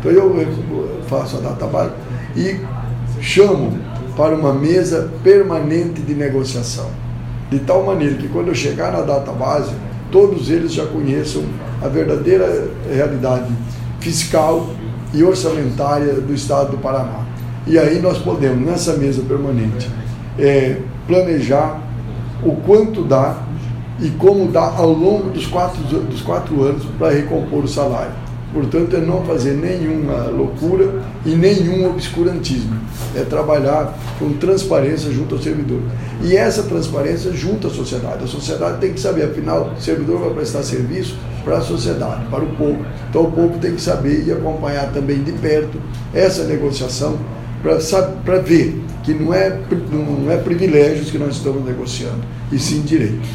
Então 0.00 0.10
eu 0.10 1.02
faço 1.06 1.36
a 1.36 1.40
database 1.40 1.92
e 2.34 2.58
chamo 3.20 3.78
para 4.16 4.34
uma 4.34 4.52
mesa 4.52 5.10
permanente 5.22 6.00
de 6.00 6.14
negociação. 6.14 6.88
De 7.50 7.58
tal 7.60 7.84
maneira 7.84 8.16
que 8.16 8.28
quando 8.28 8.48
eu 8.48 8.54
chegar 8.54 8.92
na 8.92 9.00
database, 9.00 9.72
todos 10.10 10.50
eles 10.50 10.72
já 10.72 10.86
conheçam 10.86 11.42
a 11.82 11.88
verdadeira 11.88 12.68
realidade 12.92 13.52
fiscal 14.00 14.68
e 15.12 15.22
orçamentária 15.22 16.14
do 16.14 16.34
Estado 16.34 16.72
do 16.72 16.78
Paraná. 16.78 17.24
E 17.66 17.78
aí 17.78 18.00
nós 18.00 18.18
podemos, 18.18 18.64
nessa 18.64 18.94
mesa 18.94 19.22
permanente, 19.22 19.90
é, 20.38 20.76
planejar 21.06 21.80
o 22.42 22.56
quanto 22.56 23.02
dá 23.04 23.38
e 24.00 24.10
como 24.10 24.50
dá 24.50 24.74
ao 24.76 24.92
longo 24.92 25.30
dos 25.30 25.46
quatro, 25.46 25.80
dos 25.82 26.20
quatro 26.20 26.62
anos 26.62 26.84
para 26.98 27.10
recompor 27.12 27.64
o 27.64 27.68
salário. 27.68 28.12
Portanto, 28.54 28.94
é 28.94 29.00
não 29.00 29.24
fazer 29.24 29.54
nenhuma 29.54 30.28
loucura 30.28 31.02
e 31.26 31.30
nenhum 31.30 31.90
obscurantismo. 31.90 32.78
É 33.16 33.24
trabalhar 33.24 33.98
com 34.18 34.32
transparência 34.34 35.10
junto 35.10 35.34
ao 35.34 35.42
servidor. 35.42 35.80
E 36.22 36.36
essa 36.36 36.62
transparência 36.62 37.32
junto 37.32 37.66
à 37.66 37.70
sociedade. 37.70 38.22
A 38.22 38.28
sociedade 38.28 38.80
tem 38.80 38.92
que 38.92 39.00
saber, 39.00 39.24
afinal, 39.24 39.74
o 39.76 39.82
servidor 39.82 40.20
vai 40.20 40.30
prestar 40.30 40.62
serviço 40.62 41.16
para 41.44 41.58
a 41.58 41.60
sociedade, 41.60 42.26
para 42.30 42.44
o 42.44 42.56
povo. 42.56 42.86
Então, 43.10 43.24
o 43.24 43.32
povo 43.32 43.58
tem 43.58 43.74
que 43.74 43.82
saber 43.82 44.24
e 44.24 44.30
acompanhar 44.30 44.92
também 44.92 45.20
de 45.22 45.32
perto 45.32 45.80
essa 46.14 46.44
negociação 46.44 47.18
para 48.24 48.38
ver 48.38 48.80
que 49.02 49.12
não 49.12 49.34
é, 49.34 49.58
não 49.90 50.30
é 50.30 50.36
privilégios 50.36 51.10
que 51.10 51.18
nós 51.18 51.36
estamos 51.36 51.64
negociando, 51.64 52.22
e 52.52 52.58
sim 52.58 52.82
direitos. 52.82 53.28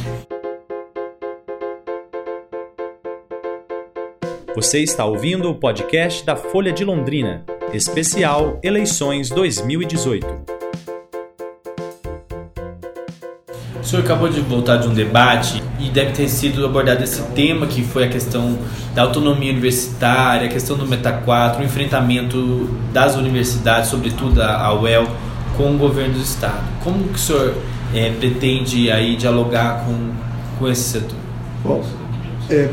Você 4.60 4.80
está 4.80 5.06
ouvindo 5.06 5.48
o 5.48 5.54
podcast 5.54 6.22
da 6.22 6.36
Folha 6.36 6.70
de 6.70 6.84
Londrina, 6.84 7.42
especial 7.72 8.60
Eleições 8.62 9.30
2018. 9.30 10.26
O 13.80 13.82
senhor 13.82 14.04
acabou 14.04 14.28
de 14.28 14.42
voltar 14.42 14.76
de 14.76 14.86
um 14.86 14.92
debate 14.92 15.62
e 15.80 15.88
deve 15.88 16.12
ter 16.12 16.28
sido 16.28 16.62
abordado 16.66 17.02
esse 17.02 17.22
tema 17.28 17.66
que 17.66 17.82
foi 17.82 18.04
a 18.04 18.08
questão 18.10 18.58
da 18.94 19.00
autonomia 19.00 19.50
universitária, 19.50 20.46
a 20.46 20.52
questão 20.52 20.76
do 20.76 20.86
Meta 20.86 21.10
4, 21.10 21.62
o 21.62 21.64
enfrentamento 21.64 22.68
das 22.92 23.16
universidades, 23.16 23.88
sobretudo 23.88 24.42
a 24.42 24.78
UEL, 24.78 25.08
com 25.56 25.74
o 25.74 25.78
governo 25.78 26.16
do 26.16 26.22
estado. 26.22 26.62
Como 26.84 27.08
que 27.08 27.14
o 27.14 27.18
senhor 27.18 27.54
é, 27.94 28.10
pretende 28.10 28.90
aí 28.90 29.16
dialogar 29.16 29.86
com, 29.86 30.10
com 30.58 30.68
esse 30.68 30.82
setor? 30.82 31.16
Bom, 31.64 31.82
é, 32.50 32.68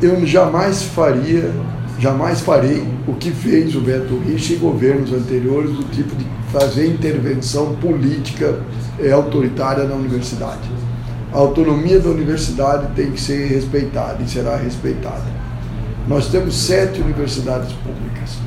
eu 0.00 0.24
jamais 0.26 0.82
faria, 0.82 1.50
jamais 1.98 2.40
farei 2.40 2.86
o 3.06 3.14
que 3.14 3.30
fez 3.30 3.74
o 3.74 3.80
Beto 3.80 4.18
Rich 4.18 4.54
e 4.54 4.56
governos 4.56 5.12
anteriores, 5.12 5.70
do 5.70 5.84
tipo 5.90 6.14
de 6.14 6.26
fazer 6.52 6.86
intervenção 6.86 7.74
política 7.76 8.60
é, 9.00 9.10
autoritária 9.10 9.84
na 9.84 9.94
universidade. 9.94 10.70
A 11.32 11.38
autonomia 11.38 11.98
da 11.98 12.10
universidade 12.10 12.94
tem 12.94 13.10
que 13.10 13.20
ser 13.20 13.46
respeitada 13.46 14.22
e 14.22 14.28
será 14.28 14.56
respeitada. 14.56 15.24
Nós 16.06 16.28
temos 16.28 16.54
sete 16.54 17.00
universidades 17.00 17.72
públicas, 17.72 18.38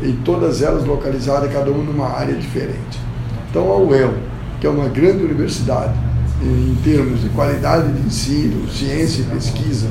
e 0.00 0.12
todas 0.24 0.62
elas 0.62 0.84
localizadas, 0.84 1.52
cada 1.52 1.70
uma 1.70 1.84
numa 1.84 2.08
área 2.08 2.34
diferente. 2.34 2.98
Então, 3.50 3.70
a 3.70 3.76
UEL, 3.76 4.14
que 4.60 4.66
é 4.66 4.70
uma 4.70 4.88
grande 4.88 5.24
universidade 5.24 5.92
em 6.42 6.74
termos 6.82 7.20
de 7.20 7.28
qualidade 7.28 7.92
de 7.92 8.06
ensino, 8.06 8.68
ciência 8.68 9.22
e 9.22 9.24
pesquisa, 9.26 9.88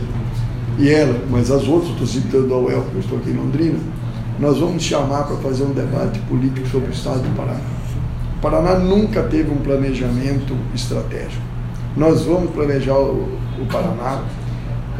e 0.82 0.90
ela, 0.90 1.16
mas 1.30 1.52
as 1.52 1.68
outras, 1.68 1.92
estou 1.92 2.08
citando 2.08 2.52
a 2.56 2.58
UEL, 2.58 2.82
porque 2.82 2.98
eu 2.98 3.02
estou 3.02 3.18
aqui 3.20 3.30
em 3.30 3.36
Londrina, 3.36 3.78
nós 4.40 4.58
vamos 4.58 4.82
chamar 4.82 5.26
para 5.26 5.36
fazer 5.38 5.64
um 5.64 5.74
debate 5.74 6.18
político 6.22 6.68
sobre 6.70 6.90
o 6.90 6.92
Estado 6.92 7.20
do 7.20 7.36
Paraná. 7.36 7.60
O 8.38 8.42
Paraná 8.42 8.80
nunca 8.80 9.22
teve 9.22 9.52
um 9.52 9.58
planejamento 9.58 10.58
estratégico. 10.74 11.44
Nós 11.96 12.24
vamos 12.24 12.50
planejar 12.50 12.98
o, 12.98 13.30
o 13.62 13.66
Paraná, 13.72 14.24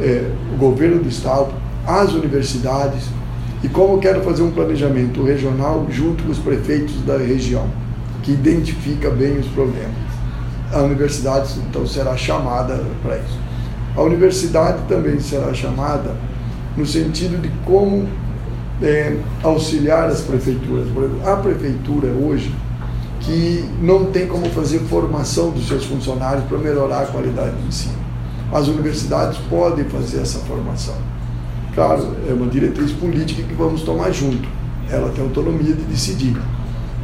é, 0.00 0.30
o 0.54 0.56
governo 0.56 1.02
do 1.02 1.08
Estado, 1.08 1.52
as 1.84 2.12
universidades, 2.12 3.08
e 3.64 3.68
como 3.68 3.94
eu 3.94 3.98
quero 3.98 4.22
fazer 4.22 4.44
um 4.44 4.52
planejamento 4.52 5.24
regional 5.24 5.84
junto 5.90 6.22
com 6.22 6.30
os 6.30 6.38
prefeitos 6.38 6.94
da 7.02 7.18
região, 7.18 7.66
que 8.22 8.30
identifica 8.30 9.10
bem 9.10 9.36
os 9.36 9.46
problemas. 9.48 9.90
A 10.72 10.78
universidade, 10.78 11.58
então, 11.68 11.84
será 11.84 12.16
chamada 12.16 12.80
para 13.02 13.18
isso. 13.18 13.51
A 13.96 14.02
universidade 14.02 14.82
também 14.88 15.20
será 15.20 15.52
chamada 15.52 16.14
no 16.76 16.86
sentido 16.86 17.40
de 17.40 17.48
como 17.64 18.08
é, 18.82 19.16
auxiliar 19.42 20.08
as 20.08 20.20
prefeituras. 20.22 20.88
Por 20.88 21.04
exemplo, 21.04 21.28
a 21.28 21.36
prefeitura 21.36 22.08
hoje 22.08 22.52
que 23.20 23.64
não 23.80 24.06
tem 24.06 24.26
como 24.26 24.48
fazer 24.50 24.80
formação 24.80 25.50
dos 25.50 25.68
seus 25.68 25.84
funcionários 25.84 26.44
para 26.46 26.58
melhorar 26.58 27.02
a 27.02 27.06
qualidade 27.06 27.52
do 27.52 27.68
ensino. 27.68 27.94
As 28.52 28.66
universidades 28.68 29.38
podem 29.48 29.84
fazer 29.84 30.20
essa 30.20 30.40
formação. 30.40 30.94
Claro, 31.74 32.16
é 32.28 32.32
uma 32.32 32.48
diretriz 32.48 32.92
política 32.92 33.42
que 33.42 33.54
vamos 33.54 33.82
tomar 33.82 34.10
junto. 34.10 34.46
Ela 34.90 35.10
tem 35.10 35.24
autonomia 35.24 35.72
de 35.72 35.82
decidir. 35.84 36.36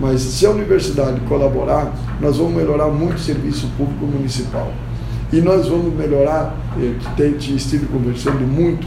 Mas 0.00 0.20
se 0.20 0.44
a 0.44 0.50
universidade 0.50 1.20
colaborar, 1.20 1.92
nós 2.20 2.36
vamos 2.36 2.54
melhorar 2.54 2.88
muito 2.88 3.16
o 3.16 3.20
serviço 3.20 3.68
público 3.76 4.04
municipal. 4.06 4.70
E 5.30 5.40
nós 5.42 5.68
vamos 5.68 5.94
melhorar, 5.94 6.56
eu 6.78 6.96
estive 7.36 7.86
conversando 7.86 8.40
muito 8.40 8.86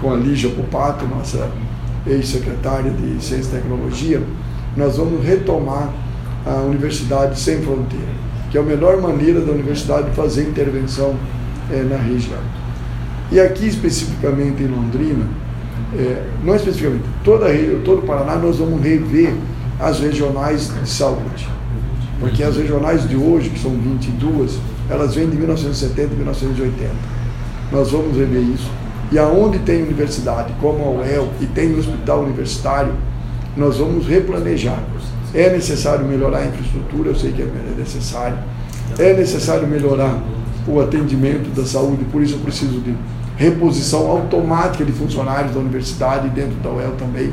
com 0.00 0.12
a 0.12 0.16
Lígia 0.16 0.48
Pupato, 0.48 1.06
nossa 1.06 1.50
ex-secretária 2.06 2.90
de 2.90 3.22
Ciência 3.22 3.56
e 3.56 3.60
Tecnologia, 3.60 4.22
nós 4.76 4.96
vamos 4.96 5.24
retomar 5.24 5.92
a 6.46 6.56
Universidade 6.62 7.38
Sem 7.38 7.60
Fronteira, 7.60 8.08
que 8.50 8.56
é 8.56 8.60
a 8.60 8.64
melhor 8.64 9.00
maneira 9.00 9.40
da 9.40 9.52
universidade 9.52 10.10
fazer 10.12 10.48
intervenção 10.48 11.14
é, 11.70 11.82
na 11.82 11.96
região. 11.96 12.40
E 13.30 13.38
aqui 13.38 13.66
especificamente 13.66 14.62
em 14.62 14.66
Londrina, 14.66 15.26
é, 15.96 16.24
não 16.42 16.54
especificamente, 16.56 17.04
toda 17.22 17.46
todo 17.84 18.00
o 18.00 18.06
Paraná, 18.06 18.36
nós 18.36 18.58
vamos 18.58 18.82
rever 18.82 19.34
as 19.78 20.00
regionais 20.00 20.72
de 20.82 20.88
saúde. 20.88 21.48
Porque 22.20 22.42
as 22.42 22.56
regionais 22.56 23.08
de 23.08 23.16
hoje, 23.16 23.50
que 23.50 23.58
são 23.58 23.72
22, 23.72 24.58
elas 24.88 25.14
vêm 25.14 25.28
de 25.28 25.36
1970 25.36 26.12
e 26.12 26.16
1980. 26.16 26.90
Nós 27.72 27.90
vamos 27.90 28.16
rever 28.16 28.42
isso. 28.42 28.70
E 29.10 29.18
aonde 29.18 29.58
tem 29.60 29.82
universidade, 29.82 30.52
como 30.60 30.84
a 30.84 30.90
UEL, 30.90 31.28
e 31.40 31.46
tem 31.46 31.78
hospital 31.78 32.20
universitário, 32.22 32.92
nós 33.56 33.78
vamos 33.78 34.06
replanejar. 34.06 34.82
É 35.32 35.50
necessário 35.50 36.04
melhorar 36.04 36.38
a 36.38 36.46
infraestrutura, 36.46 37.10
eu 37.10 37.14
sei 37.14 37.32
que 37.32 37.42
é 37.42 37.48
necessário. 37.76 38.38
É 38.98 39.12
necessário 39.14 39.66
melhorar 39.66 40.20
o 40.66 40.80
atendimento 40.80 41.54
da 41.54 41.64
saúde, 41.64 42.04
por 42.04 42.22
isso 42.22 42.34
eu 42.34 42.40
preciso 42.40 42.80
de 42.80 42.94
reposição 43.36 44.08
automática 44.08 44.84
de 44.84 44.92
funcionários 44.92 45.52
da 45.52 45.60
universidade 45.60 46.28
e 46.28 46.30
dentro 46.30 46.54
da 46.56 46.70
UEL 46.70 46.92
também. 46.92 47.32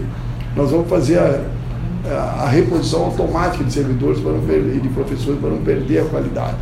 Nós 0.55 0.72
vamos 0.72 0.89
fazer 0.89 1.20
a, 1.20 2.43
a 2.43 2.50
reposição 2.50 3.03
automática 3.05 3.63
de 3.63 3.72
servidores 3.72 4.20
para 4.20 4.31
não 4.31 4.41
perder, 4.41 4.75
e 4.75 4.79
de 4.79 4.89
professores 4.89 5.39
para 5.39 5.50
não 5.50 5.62
perder 5.62 6.00
a 6.00 6.05
qualidade. 6.05 6.58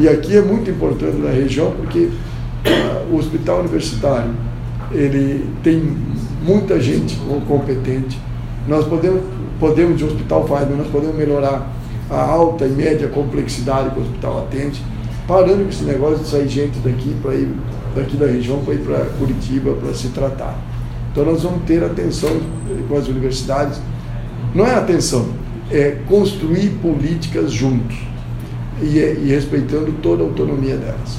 E 0.00 0.08
aqui 0.08 0.34
é 0.34 0.40
muito 0.40 0.70
importante 0.70 1.18
na 1.18 1.28
região 1.28 1.72
porque 1.72 2.08
uh, 2.08 3.12
o 3.12 3.18
hospital 3.18 3.60
universitário 3.60 4.32
ele 4.90 5.46
tem 5.62 5.94
muita 6.42 6.80
gente 6.80 7.18
competente. 7.46 8.18
Nós 8.66 8.86
podemos, 8.86 9.20
podemos 9.58 9.98
de 9.98 10.04
hospital 10.06 10.48
faz, 10.48 10.66
nós 10.74 10.86
podemos 10.86 11.14
melhorar 11.14 11.70
a 12.08 12.18
alta 12.18 12.64
e 12.64 12.70
média 12.70 13.08
complexidade 13.08 13.90
que 13.90 14.00
o 14.00 14.02
hospital 14.02 14.38
atende, 14.38 14.82
parando 15.28 15.64
com 15.64 15.68
esse 15.68 15.84
negócio 15.84 16.20
de 16.20 16.30
sair 16.30 16.48
gente 16.48 16.78
daqui 16.78 17.14
para 17.20 17.34
ir 17.34 17.54
daqui 17.94 18.16
da 18.16 18.24
região 18.24 18.64
para 18.64 18.72
ir 18.72 18.78
para 18.78 19.04
Curitiba 19.18 19.74
para 19.74 19.92
se 19.92 20.08
tratar. 20.08 20.58
Então 21.12 21.26
nós 21.26 21.42
vamos 21.42 21.62
ter 21.64 21.84
atenção 21.84 22.40
com 22.88 22.96
as 22.96 23.06
universidades. 23.06 23.78
Não 24.54 24.66
é 24.66 24.76
atenção, 24.76 25.28
é 25.70 25.98
construir 26.08 26.70
políticas 26.80 27.52
juntos 27.52 28.08
e, 28.82 28.98
e 28.98 29.28
respeitando 29.28 29.92
toda 30.02 30.22
a 30.22 30.26
autonomia 30.26 30.76
delas. 30.76 31.18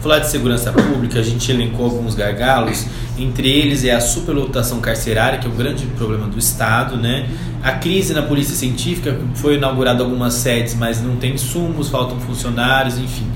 Falar 0.00 0.18
de 0.18 0.30
segurança 0.30 0.72
pública, 0.72 1.20
a 1.20 1.22
gente 1.22 1.48
elencou 1.52 1.84
alguns 1.84 2.16
gargalos, 2.16 2.86
entre 3.16 3.48
eles 3.48 3.84
é 3.84 3.92
a 3.92 4.00
superlotação 4.00 4.80
carcerária, 4.80 5.38
que 5.38 5.46
é 5.46 5.48
o 5.48 5.52
grande 5.52 5.86
problema 5.86 6.26
do 6.26 6.36
Estado, 6.36 6.96
né? 6.96 7.28
A 7.62 7.70
crise 7.70 8.12
na 8.12 8.22
polícia 8.22 8.56
científica, 8.56 9.16
foi 9.34 9.54
inaugurado 9.54 10.02
algumas 10.02 10.34
sedes, 10.34 10.74
mas 10.74 11.00
não 11.00 11.14
tem 11.14 11.34
insumos, 11.34 11.88
faltam 11.88 12.18
funcionários, 12.18 12.98
enfim, 12.98 13.28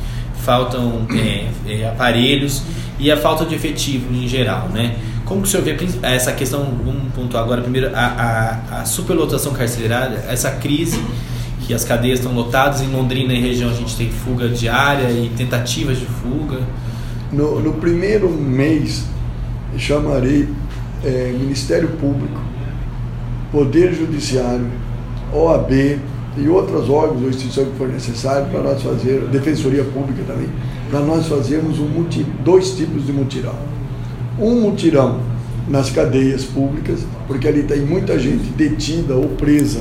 faltam 0.42 1.06
é, 1.14 1.46
é, 1.72 1.88
aparelhos 1.88 2.62
e 2.98 3.12
a 3.12 3.16
falta 3.16 3.44
de 3.44 3.54
efetivo 3.54 4.12
em 4.12 4.26
geral, 4.26 4.68
né? 4.70 4.96
Como 5.24 5.42
que 5.42 5.48
o 5.48 5.50
senhor 5.50 5.62
vê 5.62 5.76
essa 6.02 6.32
questão, 6.32 6.66
vamos 6.84 7.12
pontuar 7.14 7.44
agora 7.44 7.62
primeiro, 7.62 7.90
a, 7.94 8.60
a, 8.70 8.80
a 8.80 8.84
superlotação 8.84 9.52
carcerária, 9.52 10.24
essa 10.28 10.50
crise 10.50 11.00
que 11.66 11.74
as 11.74 11.84
cadeias 11.84 12.20
estão 12.20 12.32
lotadas, 12.32 12.80
em 12.80 12.88
Londrina 12.88 13.32
e 13.32 13.40
região 13.40 13.68
a 13.68 13.72
gente 13.72 13.96
tem 13.96 14.08
fuga 14.08 14.48
diária 14.48 15.10
e 15.10 15.30
tentativas 15.36 15.98
de 15.98 16.06
fuga? 16.06 16.60
No, 17.32 17.60
no 17.60 17.72
primeiro 17.74 18.30
mês, 18.30 19.04
chamarei 19.76 20.48
é, 21.04 21.34
Ministério 21.36 21.88
Público, 22.00 22.40
Poder 23.50 23.92
Judiciário, 23.92 24.66
OAB 25.32 25.98
e 26.38 26.48
outros 26.48 26.88
órgãos 26.88 27.22
ou 27.22 27.28
instituições 27.30 27.68
que 27.68 27.76
for 27.76 27.88
necessário 27.88 28.46
para 28.46 28.62
nós 28.62 28.80
fazer, 28.80 29.22
Defensoria 29.32 29.82
Pública 29.82 30.22
também, 30.24 30.48
para 30.88 31.00
nós 31.00 31.26
fazermos 31.26 31.80
um 31.80 31.88
dois 32.44 32.76
tipos 32.76 33.04
de 33.04 33.12
mutirão. 33.12 33.56
Um 34.38 34.60
mutirão 34.60 35.20
nas 35.68 35.90
cadeias 35.90 36.44
públicas, 36.44 37.00
porque 37.26 37.48
ali 37.48 37.64
tem 37.64 37.80
muita 37.80 38.16
gente 38.18 38.44
detida 38.50 39.16
ou 39.16 39.30
presa 39.30 39.80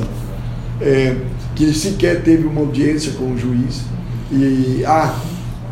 é, 0.81 1.15
que 1.55 1.73
sequer 1.73 2.21
teve 2.23 2.45
uma 2.45 2.61
audiência 2.61 3.13
com 3.13 3.31
o 3.31 3.37
juiz. 3.37 3.83
E 4.31 4.83
há 4.85 5.15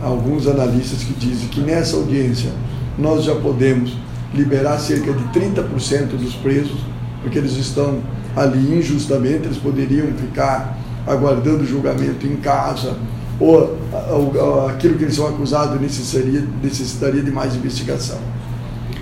alguns 0.01 0.47
analistas 0.47 1.03
que 1.03 1.13
dizem 1.13 1.47
que 1.49 1.59
nessa 1.61 1.97
audiência 1.97 2.51
nós 2.97 3.23
já 3.23 3.35
podemos 3.35 3.97
liberar 4.33 4.79
cerca 4.79 5.11
de 5.11 5.23
30% 5.39 6.17
dos 6.17 6.33
presos, 6.35 6.79
porque 7.21 7.37
eles 7.37 7.53
estão 7.53 7.99
ali 8.35 8.77
injustamente, 8.77 9.45
eles 9.45 9.57
poderiam 9.57 10.07
ficar 10.13 10.77
aguardando 11.05 11.65
julgamento 11.65 12.25
em 12.25 12.37
casa, 12.37 12.95
ou, 13.39 13.77
ou, 14.09 14.67
aquilo 14.67 14.97
que 14.97 15.03
eles 15.03 15.15
são 15.15 15.27
acusados 15.27 15.79
necessitaria, 15.79 16.43
necessitaria 16.61 17.21
de 17.21 17.31
mais 17.31 17.55
investigação. 17.55 18.17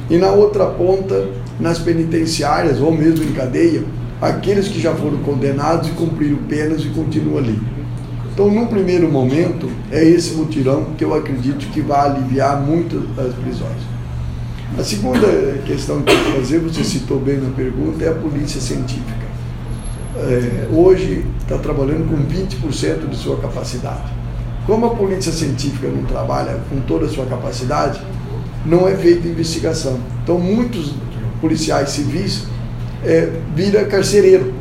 E 0.10 0.18
na 0.18 0.32
outra 0.32 0.66
ponta, 0.66 1.30
nas 1.60 1.80
penitenciárias 1.80 2.80
ou 2.80 2.92
mesmo 2.92 3.24
em 3.24 3.34
cadeia, 3.34 3.84
aqueles 4.22 4.68
que 4.68 4.80
já 4.80 4.94
foram 4.94 5.18
condenados 5.20 5.90
e 5.90 5.92
cumpriram 5.92 6.38
penas 6.48 6.82
e 6.82 6.90
continuam 6.90 7.40
ali. 7.40 7.60
Então, 8.32 8.50
num 8.50 8.68
primeiro 8.68 9.12
momento, 9.12 9.70
é 9.92 10.04
esse 10.04 10.34
mutirão 10.36 10.94
que 10.98 11.04
eu 11.04 11.14
acredito 11.14 11.66
que 11.72 11.82
vai 11.82 12.12
aliviar 12.12 12.62
muito 12.62 13.10
as 13.18 13.34
prisões. 13.34 13.82
A 14.80 14.84
segunda 14.84 15.28
questão 15.66 16.02
que 16.02 16.14
eu 16.14 16.18
quero 16.18 16.38
fazer, 16.38 16.60
você 16.60 16.84
citou 16.84 17.20
bem 17.20 17.38
na 17.38 17.50
pergunta, 17.50 18.06
é 18.06 18.10
a 18.10 18.14
polícia 18.14 18.62
científica. 18.62 19.26
É, 20.16 20.68
hoje 20.72 21.26
está 21.42 21.58
trabalhando 21.58 22.10
com 22.10 22.16
20% 22.24 23.10
de 23.10 23.18
sua 23.18 23.38
capacidade. 23.38 24.12
Como 24.66 24.86
a 24.86 24.92
polícia 24.92 25.32
científica 25.32 25.88
não 25.88 26.04
trabalha 26.04 26.60
com 26.70 26.80
toda 26.82 27.08
a 27.08 27.10
sua 27.10 27.26
capacidade, 27.26 28.02
não 28.66 28.88
é 28.88 28.96
feita 28.96 29.28
investigação. 29.28 30.00
Então, 30.24 30.40
muitos 30.40 30.94
policiais 31.42 31.90
civis 31.90 32.46
é, 33.04 33.30
vira 33.56 33.86
carcereiro, 33.86 34.54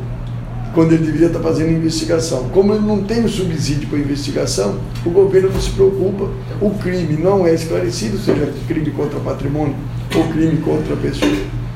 quando 0.73 0.93
ele 0.93 1.05
deveria 1.05 1.27
estar 1.27 1.39
fazendo 1.39 1.71
investigação. 1.71 2.49
Como 2.49 2.73
ele 2.73 2.85
não 2.85 3.03
tem 3.03 3.23
o 3.23 3.29
subsídio 3.29 3.87
para 3.89 3.99
investigação, 3.99 4.77
o 5.05 5.09
governo 5.09 5.49
não 5.51 5.61
se 5.61 5.71
preocupa, 5.71 6.29
o 6.61 6.69
crime 6.71 7.17
não 7.17 7.45
é 7.45 7.53
esclarecido, 7.53 8.17
seja 8.17 8.51
crime 8.67 8.91
contra 8.91 9.19
patrimônio 9.19 9.75
ou 10.15 10.27
crime 10.29 10.57
contra 10.57 10.93
a 10.93 10.97
pessoa, 10.97 11.31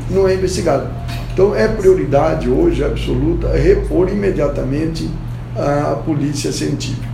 não 0.09 0.27
é 0.27 0.35
investigado. 0.35 0.89
Então 1.33 1.53
é 1.53 1.67
prioridade 1.67 2.49
hoje 2.49 2.83
absoluta 2.83 3.51
repor 3.51 4.09
imediatamente 4.09 5.09
a 5.55 5.95
polícia 6.05 6.51
científica. 6.51 7.05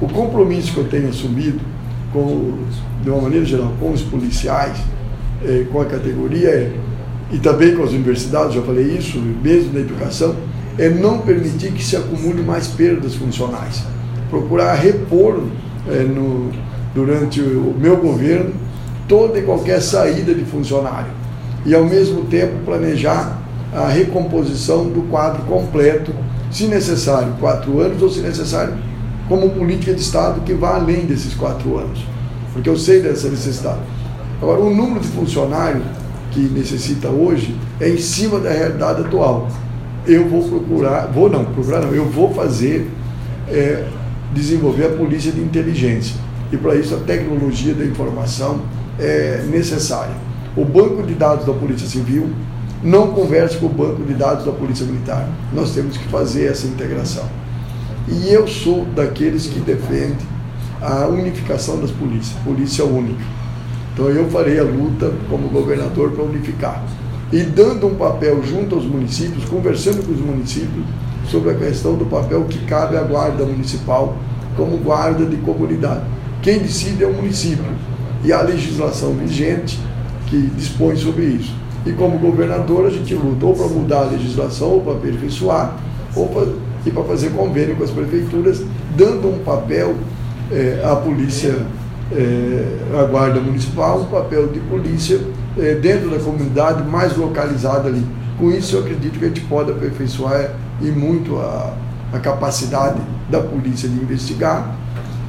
O 0.00 0.08
compromisso 0.08 0.72
que 0.72 0.78
eu 0.78 0.88
tenho 0.88 1.08
assumido, 1.08 1.60
com, 2.12 2.58
de 3.02 3.10
uma 3.10 3.22
maneira 3.22 3.44
geral, 3.44 3.72
com 3.78 3.92
os 3.92 4.02
policiais, 4.02 4.78
eh, 5.44 5.64
com 5.70 5.80
a 5.80 5.84
categoria 5.84 6.48
é 6.48 6.72
e 7.32 7.38
também 7.38 7.74
com 7.74 7.82
as 7.82 7.90
universidades, 7.90 8.54
já 8.54 8.62
falei 8.62 8.84
isso, 8.98 9.18
mesmo 9.18 9.72
na 9.72 9.80
educação, 9.80 10.36
é 10.78 10.90
não 10.90 11.18
permitir 11.18 11.72
que 11.72 11.82
se 11.82 11.96
acumule 11.96 12.42
mais 12.42 12.66
perdas 12.68 13.14
funcionais. 13.14 13.82
Procurar 14.28 14.74
repor 14.74 15.42
é, 15.88 16.02
no, 16.02 16.50
durante 16.94 17.40
o 17.40 17.74
meu 17.78 17.96
governo 17.96 18.52
toda 19.08 19.38
e 19.38 19.42
qualquer 19.42 19.80
saída 19.80 20.34
de 20.34 20.44
funcionário. 20.44 21.10
E 21.64 21.74
ao 21.74 21.84
mesmo 21.84 22.24
tempo 22.26 22.64
planejar 22.64 23.40
a 23.72 23.88
recomposição 23.88 24.88
do 24.90 25.02
quadro 25.10 25.42
completo, 25.44 26.12
se 26.50 26.66
necessário, 26.66 27.32
quatro 27.40 27.80
anos, 27.80 28.02
ou 28.02 28.10
se 28.10 28.20
necessário, 28.20 28.74
como 29.28 29.48
política 29.50 29.94
de 29.94 30.02
Estado 30.02 30.42
que 30.42 30.52
vá 30.52 30.74
além 30.74 31.06
desses 31.06 31.32
quatro 31.32 31.78
anos. 31.78 32.04
Porque 32.52 32.68
eu 32.68 32.76
sei 32.76 33.00
dessa 33.00 33.30
necessidade. 33.30 33.80
Agora, 34.40 34.60
o 34.60 34.74
número 34.74 35.00
de 35.00 35.08
funcionários 35.08 35.84
que 36.32 36.40
necessita 36.40 37.08
hoje 37.08 37.54
é 37.80 37.88
em 37.88 37.98
cima 37.98 38.40
da 38.40 38.50
realidade 38.50 39.02
atual. 39.02 39.48
Eu 40.06 40.28
vou 40.28 40.48
procurar, 40.48 41.06
vou 41.06 41.30
não, 41.30 41.44
procurar 41.44 41.82
não, 41.82 41.92
eu 41.92 42.04
vou 42.06 42.32
fazer, 42.34 42.90
é, 43.48 43.86
desenvolver 44.34 44.86
a 44.86 44.90
polícia 44.90 45.30
de 45.30 45.40
inteligência. 45.40 46.16
E 46.50 46.56
para 46.56 46.74
isso 46.74 46.94
a 46.94 46.98
tecnologia 46.98 47.74
da 47.74 47.84
informação 47.84 48.62
é 48.98 49.44
necessária. 49.50 50.14
O 50.56 50.64
banco 50.64 51.02
de 51.02 51.14
dados 51.14 51.46
da 51.46 51.52
Polícia 51.52 51.86
Civil 51.86 52.30
não 52.82 53.12
conversa 53.12 53.58
com 53.58 53.66
o 53.66 53.68
banco 53.68 54.02
de 54.02 54.14
dados 54.14 54.44
da 54.44 54.52
Polícia 54.52 54.84
Militar. 54.84 55.28
Nós 55.52 55.72
temos 55.72 55.96
que 55.96 56.06
fazer 56.08 56.46
essa 56.46 56.66
integração. 56.66 57.24
E 58.08 58.28
eu 58.28 58.46
sou 58.48 58.84
daqueles 58.86 59.46
que 59.46 59.60
defendem 59.60 60.16
a 60.80 61.06
unificação 61.06 61.80
das 61.80 61.92
polícias, 61.92 62.36
polícia 62.44 62.84
única. 62.84 63.22
Então 63.92 64.08
eu 64.08 64.28
farei 64.30 64.58
a 64.58 64.64
luta 64.64 65.12
como 65.28 65.48
governador 65.48 66.12
para 66.12 66.24
unificar. 66.24 66.82
E 67.32 67.42
dando 67.42 67.86
um 67.86 67.94
papel 67.94 68.42
junto 68.42 68.74
aos 68.74 68.84
municípios, 68.84 69.44
conversando 69.44 70.04
com 70.04 70.12
os 70.12 70.20
municípios 70.20 70.84
sobre 71.28 71.50
a 71.50 71.54
questão 71.54 71.94
do 71.94 72.04
papel 72.06 72.44
que 72.44 72.58
cabe 72.66 72.96
à 72.96 73.02
guarda 73.02 73.44
municipal 73.44 74.16
como 74.56 74.76
guarda 74.78 75.24
de 75.24 75.36
comunidade. 75.36 76.02
Quem 76.42 76.58
decide 76.58 77.04
é 77.04 77.06
o 77.06 77.14
município. 77.14 77.64
E 78.24 78.32
a 78.32 78.42
legislação 78.42 79.14
vigente 79.14 79.78
que 80.26 80.38
dispõe 80.56 80.96
sobre 80.96 81.24
isso. 81.24 81.54
E 81.84 81.92
como 81.92 82.18
governador 82.18 82.86
a 82.86 82.90
gente 82.90 83.14
luta 83.14 83.46
ou 83.46 83.54
para 83.54 83.66
mudar 83.66 84.02
a 84.02 84.04
legislação, 84.04 84.68
ou 84.68 84.80
para 84.80 84.92
aperfeiçoar, 84.92 85.76
ou 86.14 86.28
para, 86.28 86.48
e 86.86 86.90
para 86.90 87.02
fazer 87.04 87.30
convênio 87.30 87.76
com 87.76 87.82
as 87.82 87.90
prefeituras, 87.90 88.62
dando 88.96 89.28
um 89.28 89.38
papel 89.38 89.94
eh, 90.50 90.80
à 90.84 90.94
polícia 90.94 91.66
é, 92.14 93.00
a 93.00 93.04
Guarda 93.04 93.40
Municipal, 93.40 94.00
um 94.00 94.06
papel 94.06 94.48
de 94.48 94.60
polícia 94.60 95.20
é, 95.58 95.74
dentro 95.74 96.10
da 96.10 96.18
comunidade, 96.18 96.82
mais 96.82 97.16
localizada 97.16 97.88
ali. 97.88 98.04
Com 98.38 98.50
isso, 98.50 98.76
eu 98.76 98.80
acredito 98.80 99.18
que 99.18 99.24
a 99.24 99.28
gente 99.28 99.42
pode 99.42 99.70
aperfeiçoar 99.70 100.54
e 100.80 100.86
muito 100.86 101.36
a, 101.38 101.74
a 102.12 102.18
capacidade 102.18 103.00
da 103.30 103.40
polícia 103.40 103.88
de 103.88 103.94
investigar 103.96 104.76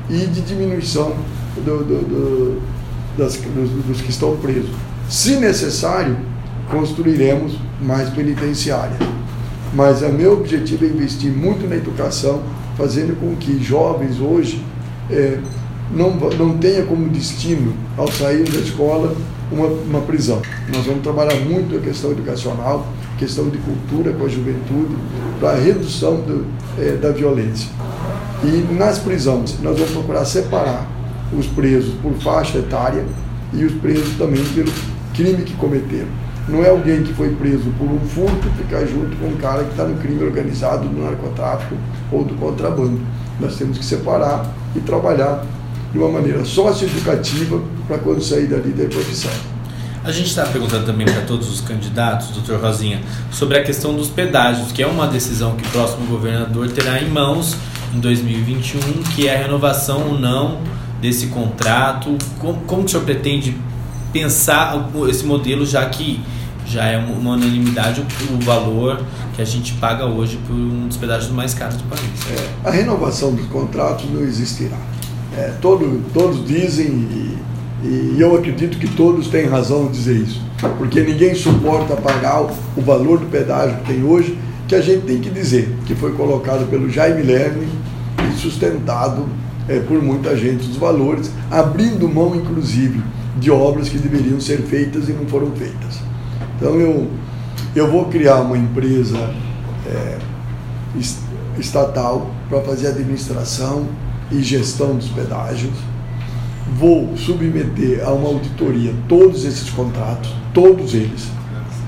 e 0.10 0.26
de 0.26 0.41
diminuição 0.41 1.13
do, 1.56 1.84
do, 1.84 2.02
do, 2.02 2.62
das, 3.17 3.38
dos, 3.38 3.69
dos 3.86 4.02
que 4.02 4.10
estão 4.10 4.36
presos. 4.38 4.72
Se 5.10 5.36
necessário, 5.36 6.17
construiremos 6.69 7.58
mais 7.82 8.10
penitenciária. 8.10 8.98
Mas 9.74 10.02
o 10.02 10.10
meu 10.10 10.34
objetivo 10.34 10.86
é 10.86 10.88
investir 10.88 11.32
muito 11.32 11.67
na 11.67 11.76
educação, 11.76 12.41
fazendo 12.78 13.19
com 13.19 13.36
que 13.36 13.62
jovens 13.63 14.19
hoje 14.19 14.63
é, 15.10 15.39
não, 15.95 16.12
não 16.12 16.58
tenha 16.58 16.86
como 16.86 17.08
destino, 17.10 17.73
ao 17.97 18.12
sair 18.12 18.43
da 18.49 18.60
escola, 18.60 19.15
uma, 19.51 19.67
uma 19.67 20.01
prisão. 20.01 20.41
Nós 20.73 20.86
vamos 20.86 21.03
trabalhar 21.03 21.39
muito 21.41 21.75
a 21.77 21.79
questão 21.79 22.12
educacional, 22.12 22.88
questão 23.17 23.49
de 23.49 23.58
cultura 23.60 24.12
com 24.13 24.25
a 24.25 24.29
juventude, 24.29 24.95
para 25.39 25.51
a 25.51 25.56
redução 25.56 26.15
do, 26.15 26.45
é, 26.79 26.95
da 26.97 27.12
violência. 27.12 27.69
E 28.43 28.73
nas 28.73 28.97
prisões, 28.97 29.60
nós 29.62 29.77
vamos 29.77 29.91
procurar 29.91 30.25
separar 30.25 30.88
os 31.38 31.45
presos 31.47 31.93
por 32.01 32.13
faixa 32.15 32.58
etária 32.58 33.06
e 33.53 33.63
os 33.63 33.73
presos 33.73 34.17
também 34.17 34.43
pelo 34.53 34.71
crime 35.13 35.43
que 35.43 35.53
cometeram. 35.53 36.23
Não 36.47 36.62
é 36.62 36.69
alguém 36.69 37.03
que 37.03 37.13
foi 37.13 37.34
preso 37.36 37.71
por 37.77 37.86
um 37.86 37.99
furto 37.99 38.49
ficar 38.58 38.86
junto 38.86 39.15
com 39.15 39.27
um 39.27 39.38
cara 39.38 39.63
que 39.63 39.71
está 39.71 39.86
no 39.86 39.95
crime 40.01 40.21
organizado, 40.23 40.89
do 40.89 41.01
narcotráfico 41.01 41.75
ou 42.12 42.25
do 42.25 42.36
contrabando. 42.36 42.99
Nós 43.39 43.56
temos 43.56 43.77
que 43.77 43.86
separar 43.86 44.53
e 44.75 44.79
trabalhar 44.82 45.45
de 45.93 45.99
uma 45.99 46.10
maneira 46.10 46.43
socioeducativa 46.43 47.62
para 47.88 47.99
quando 47.99 48.21
sair 48.21 48.47
dali 48.47 48.73
ter 48.73 48.89
profissão. 48.89 49.32
A 50.03 50.12
gente 50.12 50.27
está 50.27 50.43
perguntando 50.45 50.86
também 50.86 51.06
para 51.06 51.21
todos 51.21 51.49
os 51.49 51.62
candidatos, 51.62 52.29
doutor 52.32 52.60
Rosinha, 52.60 52.99
sobre 53.32 53.58
a 53.58 53.63
questão 53.63 53.95
dos 53.95 54.10
pedágios, 54.10 54.71
que 54.71 54.84
é 54.84 54.88
uma 54.88 55.08
decisão 55.08 55.56
que 55.56 55.65
o 55.65 55.69
próximo 55.69 56.06
governador 56.08 56.69
terá 56.69 57.01
em 57.01 57.10
mãos 57.10 57.56
em 57.95 57.99
2021, 57.99 58.79
que 59.15 59.27
é 59.27 59.36
a 59.36 59.38
renovação 59.38 60.10
ou 60.10 60.19
não 60.19 60.60
desse 60.99 61.27
contrato. 61.27 62.17
Como, 62.39 62.60
como 62.62 62.84
o 62.84 62.89
senhor 62.89 63.06
pretende 63.06 63.56
pensar 64.12 64.89
esse 65.08 65.23
modelo, 65.23 65.65
já 65.65 65.86
que 65.86 66.19
já 66.65 66.86
é 66.86 66.97
uma 66.97 67.34
unanimidade 67.34 68.01
o, 68.01 68.34
o 68.34 68.39
valor 68.39 69.01
que 69.36 69.41
a 69.41 69.45
gente 69.45 69.73
paga 69.73 70.06
hoje 70.06 70.38
por 70.47 70.53
um 70.53 70.88
dos 70.88 70.97
pedágios 70.97 71.32
mais 71.32 71.53
caros 71.53 71.77
do 71.77 71.84
país? 71.84 72.01
É, 72.29 72.67
a 72.67 72.71
renovação 72.71 73.34
dos 73.34 73.47
contratos 73.47 74.10
não 74.12 74.21
existirá. 74.21 74.77
É, 75.38 75.52
todo, 75.62 76.04
todos 76.13 76.46
dizem, 76.46 76.88
e, 76.88 77.38
e, 77.84 78.15
eu 78.19 78.36
acredito 78.36 78.78
que 78.78 78.88
todos 78.88 79.28
têm 79.28 79.48
razão 79.48 79.88
de 79.88 79.93
dizer 79.93 80.17
isso, 80.17 80.41
porque 80.78 81.02
ninguém 81.02 81.34
suporta 81.34 81.96
pagar 81.96 82.41
o, 82.43 82.52
o 82.78 82.82
valor 82.82 83.19
do 83.19 83.26
pedágio 83.26 83.78
que 83.80 83.93
tem 83.93 84.04
hoje, 84.04 84.38
que 84.67 84.76
a 84.76 84.82
gente 84.82 85.06
tem 85.06 85.19
que 85.19 85.30
dizer 85.30 85.76
que 85.86 85.96
foi 85.96 86.13
colocado 86.13 86.69
pelo 86.69 86.89
Jaime 86.89 87.24
Lerner 87.24 87.67
e 88.30 88.39
sustentado 88.39 89.28
é, 89.67 89.80
por 89.80 90.02
muita 90.02 90.38
gente 90.38 90.69
os 90.69 90.78
valores, 90.78 91.32
abrindo 91.50 92.08
mão, 92.08 92.36
inclusive, 92.36 93.02
de 93.39 93.50
obras 93.50 93.89
que 93.89 93.98
deveriam 93.98 94.39
ser 94.39 94.60
feitas 94.60 95.10
e 95.10 95.13
não 95.13 95.26
foram 95.26 95.52
feitas. 95.52 96.00
Então 96.56 96.80
eu, 96.80 97.08
eu 97.76 97.91
vou 97.91 98.06
criar 98.06 98.41
uma 98.41 98.58
empresa 98.58 99.17
é, 99.88 100.17
estatal 101.58 102.30
para 102.50 102.62
fazer 102.62 102.88
administração 102.88 103.88
e 104.31 104.41
gestão 104.41 104.95
dos 104.95 105.07
pedágios. 105.09 105.73
Vou 106.77 107.15
submeter 107.17 108.03
a 108.03 108.12
uma 108.12 108.29
auditoria 108.29 108.93
todos 109.07 109.45
esses 109.45 109.69
contratos, 109.69 110.33
todos 110.53 110.93
eles, 110.93 111.27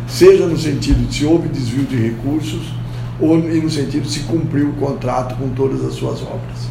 seja 0.08 0.46
no 0.46 0.58
sentido 0.58 1.08
de 1.08 1.16
se 1.16 1.26
houve 1.26 1.48
desvio 1.48 1.86
de 1.86 1.96
recursos 1.96 2.74
ou 3.20 3.38
no 3.38 3.70
sentido 3.70 4.04
de 4.04 4.12
se 4.12 4.20
cumpriu 4.22 4.70
o 4.70 4.74
contrato 4.74 5.36
com 5.36 5.50
todas 5.50 5.84
as 5.84 5.94
suas 5.94 6.22
obras. 6.22 6.70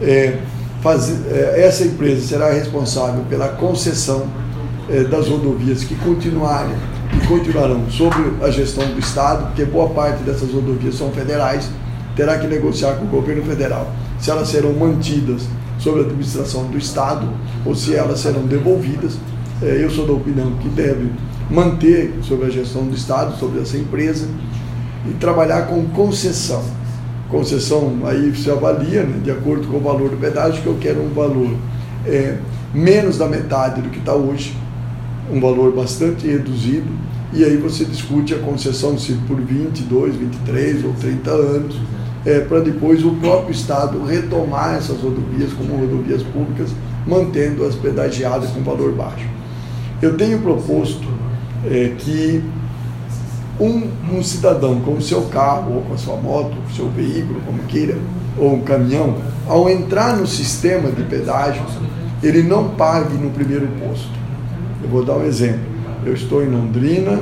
É, 0.00 0.38
faz, 0.82 1.10
é, 1.26 1.64
essa 1.66 1.84
empresa 1.84 2.26
será 2.26 2.52
responsável 2.52 3.24
pela 3.28 3.48
concessão 3.48 4.26
é, 4.90 5.02
das 5.04 5.28
rodovias 5.28 5.82
que 5.84 5.94
continuarem 5.96 6.76
e 7.16 7.26
continuarão 7.26 7.90
sob 7.90 8.14
a 8.42 8.50
gestão 8.50 8.86
do 8.86 9.00
Estado, 9.00 9.46
porque 9.46 9.64
boa 9.64 9.88
parte 9.88 10.22
dessas 10.22 10.52
rodovias 10.52 10.96
são 10.96 11.10
federais, 11.10 11.70
terá 12.14 12.38
que 12.38 12.46
negociar 12.46 12.94
com 12.94 13.06
o 13.06 13.08
governo 13.08 13.42
federal 13.42 13.90
se 14.18 14.30
elas 14.30 14.48
serão 14.48 14.72
mantidas 14.72 15.42
sob 15.78 16.00
a 16.00 16.02
administração 16.02 16.64
do 16.64 16.78
Estado 16.78 17.28
ou 17.64 17.74
se 17.74 17.94
elas 17.94 18.20
serão 18.20 18.42
devolvidas. 18.42 19.18
É, 19.62 19.82
eu 19.82 19.90
sou 19.90 20.06
da 20.06 20.12
opinião 20.12 20.52
que 20.56 20.68
deve 20.68 21.10
manter 21.50 22.14
sob 22.22 22.44
a 22.44 22.50
gestão 22.50 22.84
do 22.84 22.94
Estado, 22.94 23.38
sobre 23.38 23.60
essa 23.60 23.76
empresa, 23.76 24.26
e 25.08 25.14
trabalhar 25.14 25.62
com 25.62 25.84
concessão. 25.86 26.62
Concessão 27.28 28.00
aí 28.04 28.34
se 28.36 28.50
avalia 28.50 29.02
né, 29.02 29.20
de 29.22 29.30
acordo 29.30 29.66
com 29.68 29.78
o 29.78 29.80
valor 29.80 30.10
do 30.10 30.16
pedágio, 30.16 30.62
que 30.62 30.68
eu 30.68 30.76
quero 30.80 31.02
um 31.02 31.12
valor 31.12 31.56
é, 32.04 32.38
menos 32.74 33.18
da 33.18 33.26
metade 33.26 33.80
do 33.80 33.90
que 33.90 33.98
está 33.98 34.14
hoje, 34.14 34.54
um 35.30 35.40
valor 35.40 35.72
bastante 35.74 36.26
reduzido, 36.26 36.88
e 37.32 37.44
aí 37.44 37.56
você 37.56 37.84
discute 37.84 38.34
a 38.34 38.38
concessão 38.38 38.96
se 38.98 39.12
por 39.26 39.40
22, 39.40 40.14
23 40.14 40.84
ou 40.84 40.92
30 40.94 41.30
anos 41.30 41.76
é, 42.26 42.40
para 42.40 42.58
depois 42.58 43.04
o 43.04 43.12
próprio 43.12 43.52
Estado 43.52 44.04
retomar 44.04 44.74
essas 44.74 45.00
rodovias 45.00 45.52
como 45.52 45.76
rodovias 45.76 46.24
públicas, 46.24 46.70
mantendo 47.06 47.64
as 47.64 47.76
pedagiadas 47.76 48.50
com 48.50 48.62
valor 48.62 48.92
baixo. 48.92 49.28
Eu 50.02 50.16
tenho 50.16 50.40
proposto 50.40 51.06
é, 51.64 51.94
que 51.96 52.42
um, 53.60 53.88
um, 54.12 54.22
cidadão 54.24 54.80
com 54.80 54.94
o 54.94 55.00
seu 55.00 55.22
carro, 55.22 55.76
ou 55.76 55.82
com 55.82 55.94
a 55.94 55.96
sua 55.96 56.16
moto, 56.16 56.56
o 56.68 56.74
seu 56.74 56.90
veículo, 56.90 57.40
como 57.46 57.62
queira, 57.62 57.96
ou 58.36 58.54
um 58.54 58.60
caminhão, 58.60 59.14
ao 59.46 59.70
entrar 59.70 60.16
no 60.16 60.26
sistema 60.26 60.90
de 60.90 61.04
pedágio, 61.04 61.62
ele 62.22 62.42
não 62.42 62.70
pague 62.70 63.16
no 63.16 63.30
primeiro 63.30 63.68
posto. 63.80 64.10
Eu 64.82 64.90
vou 64.90 65.04
dar 65.04 65.14
um 65.14 65.24
exemplo. 65.24 65.60
Eu 66.04 66.12
estou 66.12 66.42
em 66.42 66.48
Londrina 66.48 67.20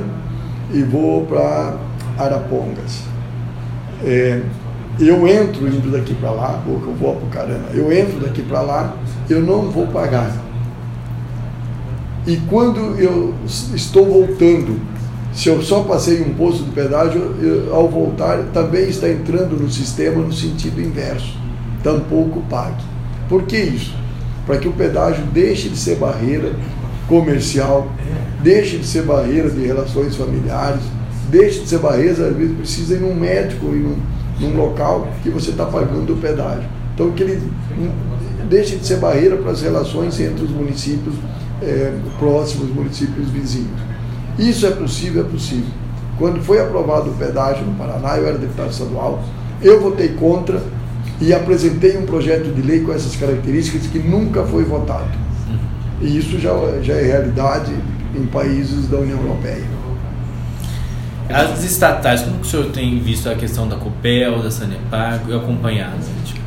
e 0.73 0.81
vou 0.81 1.25
para 1.25 1.77
Arapongas. 2.17 3.03
É, 4.03 4.41
eu 4.99 5.27
entro 5.27 5.67
indo 5.67 5.91
daqui 5.91 6.13
para 6.13 6.31
lá, 6.31 6.63
ou 6.67 6.73
eu 6.75 6.93
vou 6.93 7.15
para 7.15 7.41
caramba, 7.41 7.65
eu 7.73 7.91
entro 7.91 8.19
daqui 8.19 8.41
para 8.41 8.61
lá, 8.61 8.95
eu 9.29 9.41
não 9.41 9.69
vou 9.69 9.87
pagar. 9.87 10.31
E 12.25 12.37
quando 12.49 12.99
eu 12.99 13.33
estou 13.45 14.05
voltando, 14.05 14.79
se 15.33 15.49
eu 15.49 15.61
só 15.61 15.83
passei 15.83 16.21
um 16.21 16.33
posto 16.33 16.63
de 16.63 16.71
pedágio, 16.71 17.35
eu, 17.41 17.75
ao 17.75 17.89
voltar 17.89 18.37
também 18.53 18.87
está 18.89 19.09
entrando 19.09 19.61
no 19.61 19.69
sistema 19.69 20.21
no 20.21 20.33
sentido 20.33 20.81
inverso. 20.81 21.37
Tampouco 21.83 22.41
pague. 22.49 22.83
Por 23.27 23.43
que 23.43 23.57
isso? 23.57 23.93
Para 24.45 24.57
que 24.57 24.67
o 24.67 24.71
pedágio 24.71 25.23
deixe 25.25 25.69
de 25.69 25.77
ser 25.77 25.97
barreira 25.97 26.53
comercial, 27.07 27.87
deixe 28.41 28.77
de 28.77 28.87
ser 28.87 29.03
barreira 29.03 29.49
de 29.49 29.65
relações 29.65 30.15
familiares, 30.15 30.81
deixe 31.29 31.59
de 31.59 31.69
ser 31.69 31.79
barreira, 31.79 32.27
às 32.27 32.35
vezes 32.35 32.57
precisa 32.57 32.95
ir 32.95 33.01
num 33.01 33.13
médico, 33.13 33.67
ir 33.67 33.79
num 33.79 33.97
num 34.39 34.55
local 34.55 35.07
que 35.23 35.29
você 35.29 35.51
está 35.51 35.65
pagando 35.65 36.13
o 36.13 36.17
pedágio. 36.17 36.69
Então, 36.93 37.11
que 37.11 37.23
ele 37.23 37.51
deixe 38.49 38.77
de 38.77 38.85
ser 38.85 38.97
barreira 38.97 39.37
para 39.37 39.51
as 39.51 39.61
relações 39.61 40.19
entre 40.19 40.45
os 40.45 40.51
municípios 40.51 41.15
é, 41.61 41.93
próximos, 42.17 42.69
municípios 42.69 43.29
vizinhos. 43.29 43.79
Isso 44.37 44.65
é 44.65 44.71
possível? 44.71 45.25
É 45.25 45.29
possível. 45.29 45.69
Quando 46.17 46.41
foi 46.41 46.61
aprovado 46.61 47.09
o 47.09 47.13
pedágio 47.13 47.65
no 47.65 47.73
Paraná, 47.75 48.17
eu 48.17 48.27
era 48.27 48.37
deputado 48.37 48.71
estadual, 48.71 49.21
eu 49.61 49.81
votei 49.81 50.09
contra 50.09 50.61
e 51.19 51.33
apresentei 51.33 51.97
um 51.97 52.05
projeto 52.05 52.53
de 52.53 52.61
lei 52.61 52.81
com 52.81 52.93
essas 52.93 53.15
características 53.15 53.87
que 53.87 53.99
nunca 53.99 54.43
foi 54.43 54.63
votado. 54.63 55.11
E 56.01 56.17
isso 56.17 56.39
já, 56.39 56.51
já 56.81 56.93
é 56.93 57.03
realidade 57.03 57.73
em 58.15 58.25
países 58.25 58.87
da 58.87 58.97
União 58.97 59.19
Europeia. 59.19 59.74
As 61.27 61.63
estatais, 61.63 62.21
como 62.21 62.41
o 62.41 62.45
senhor 62.45 62.67
tem 62.67 62.99
visto 62.99 63.27
a 63.27 63.35
questão 63.35 63.67
da 63.67 63.75
Copel, 63.75 64.43
da 64.43 64.51
Sanepar 64.51 65.23
e 65.27 65.33
acompanhado? 65.33 65.97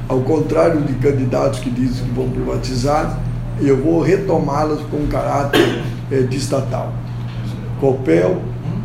Ao 0.09 0.21
contrário 0.21 0.81
de 0.83 0.95
candidatos 0.95 1.59
que 1.59 1.69
dizem 1.69 2.07
que 2.07 2.13
vão 2.13 2.31
privatizar, 2.31 3.19
eu 3.61 3.83
vou 3.83 4.01
retomá-las 4.01 4.81
com 4.83 5.05
caráter 5.09 5.83
é, 6.13 6.21
de 6.21 6.37
estatal. 6.37 6.93
Copel, 7.81 8.41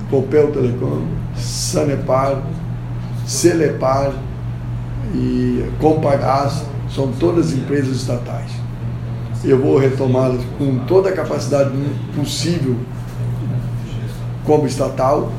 Copel 0.09 0.51
Telecom, 0.51 1.05
Sanepar, 1.35 2.41
Celepar 3.27 4.13
e 5.13 5.63
Compagás 5.79 6.65
são 6.89 7.11
todas 7.11 7.53
empresas 7.53 7.97
estatais. 7.97 8.51
Eu 9.43 9.61
vou 9.61 9.77
retomá-las 9.77 10.41
com 10.57 10.79
toda 10.85 11.09
a 11.09 11.13
capacidade 11.13 11.71
possível 12.15 12.77
como 14.43 14.65
estatal 14.65 15.31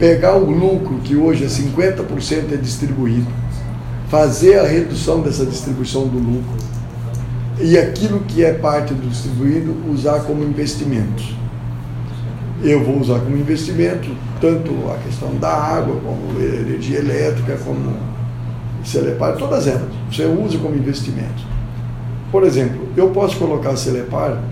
pegar 0.00 0.34
o 0.34 0.50
lucro, 0.50 0.96
que 1.04 1.14
hoje 1.14 1.44
é 1.44 1.46
50% 1.46 2.54
é 2.54 2.56
distribuído, 2.56 3.30
fazer 4.08 4.58
a 4.58 4.66
redução 4.66 5.20
dessa 5.20 5.44
distribuição 5.44 6.08
do 6.08 6.18
lucro 6.18 6.56
e 7.60 7.76
aquilo 7.76 8.20
que 8.20 8.42
é 8.42 8.54
parte 8.54 8.94
do 8.94 9.06
distribuído 9.06 9.76
usar 9.92 10.20
como 10.20 10.42
investimentos. 10.42 11.36
Eu 12.62 12.82
vou 12.82 12.98
usar 12.98 13.20
como 13.20 13.36
investimento 13.36 14.10
tanto 14.40 14.70
a 14.90 14.96
questão 15.04 15.34
da 15.36 15.52
água, 15.52 15.96
como 16.00 16.40
energia 16.40 16.98
elétrica, 16.98 17.58
como 17.62 17.94
Celepar, 18.82 19.36
todas 19.36 19.66
elas. 19.66 19.90
Você 20.10 20.24
usa 20.24 20.56
como 20.58 20.74
investimento. 20.74 21.42
Por 22.32 22.44
exemplo, 22.44 22.88
eu 22.96 23.10
posso 23.10 23.36
colocar 23.36 23.70
a 23.70 23.76
Celepar 23.76 24.42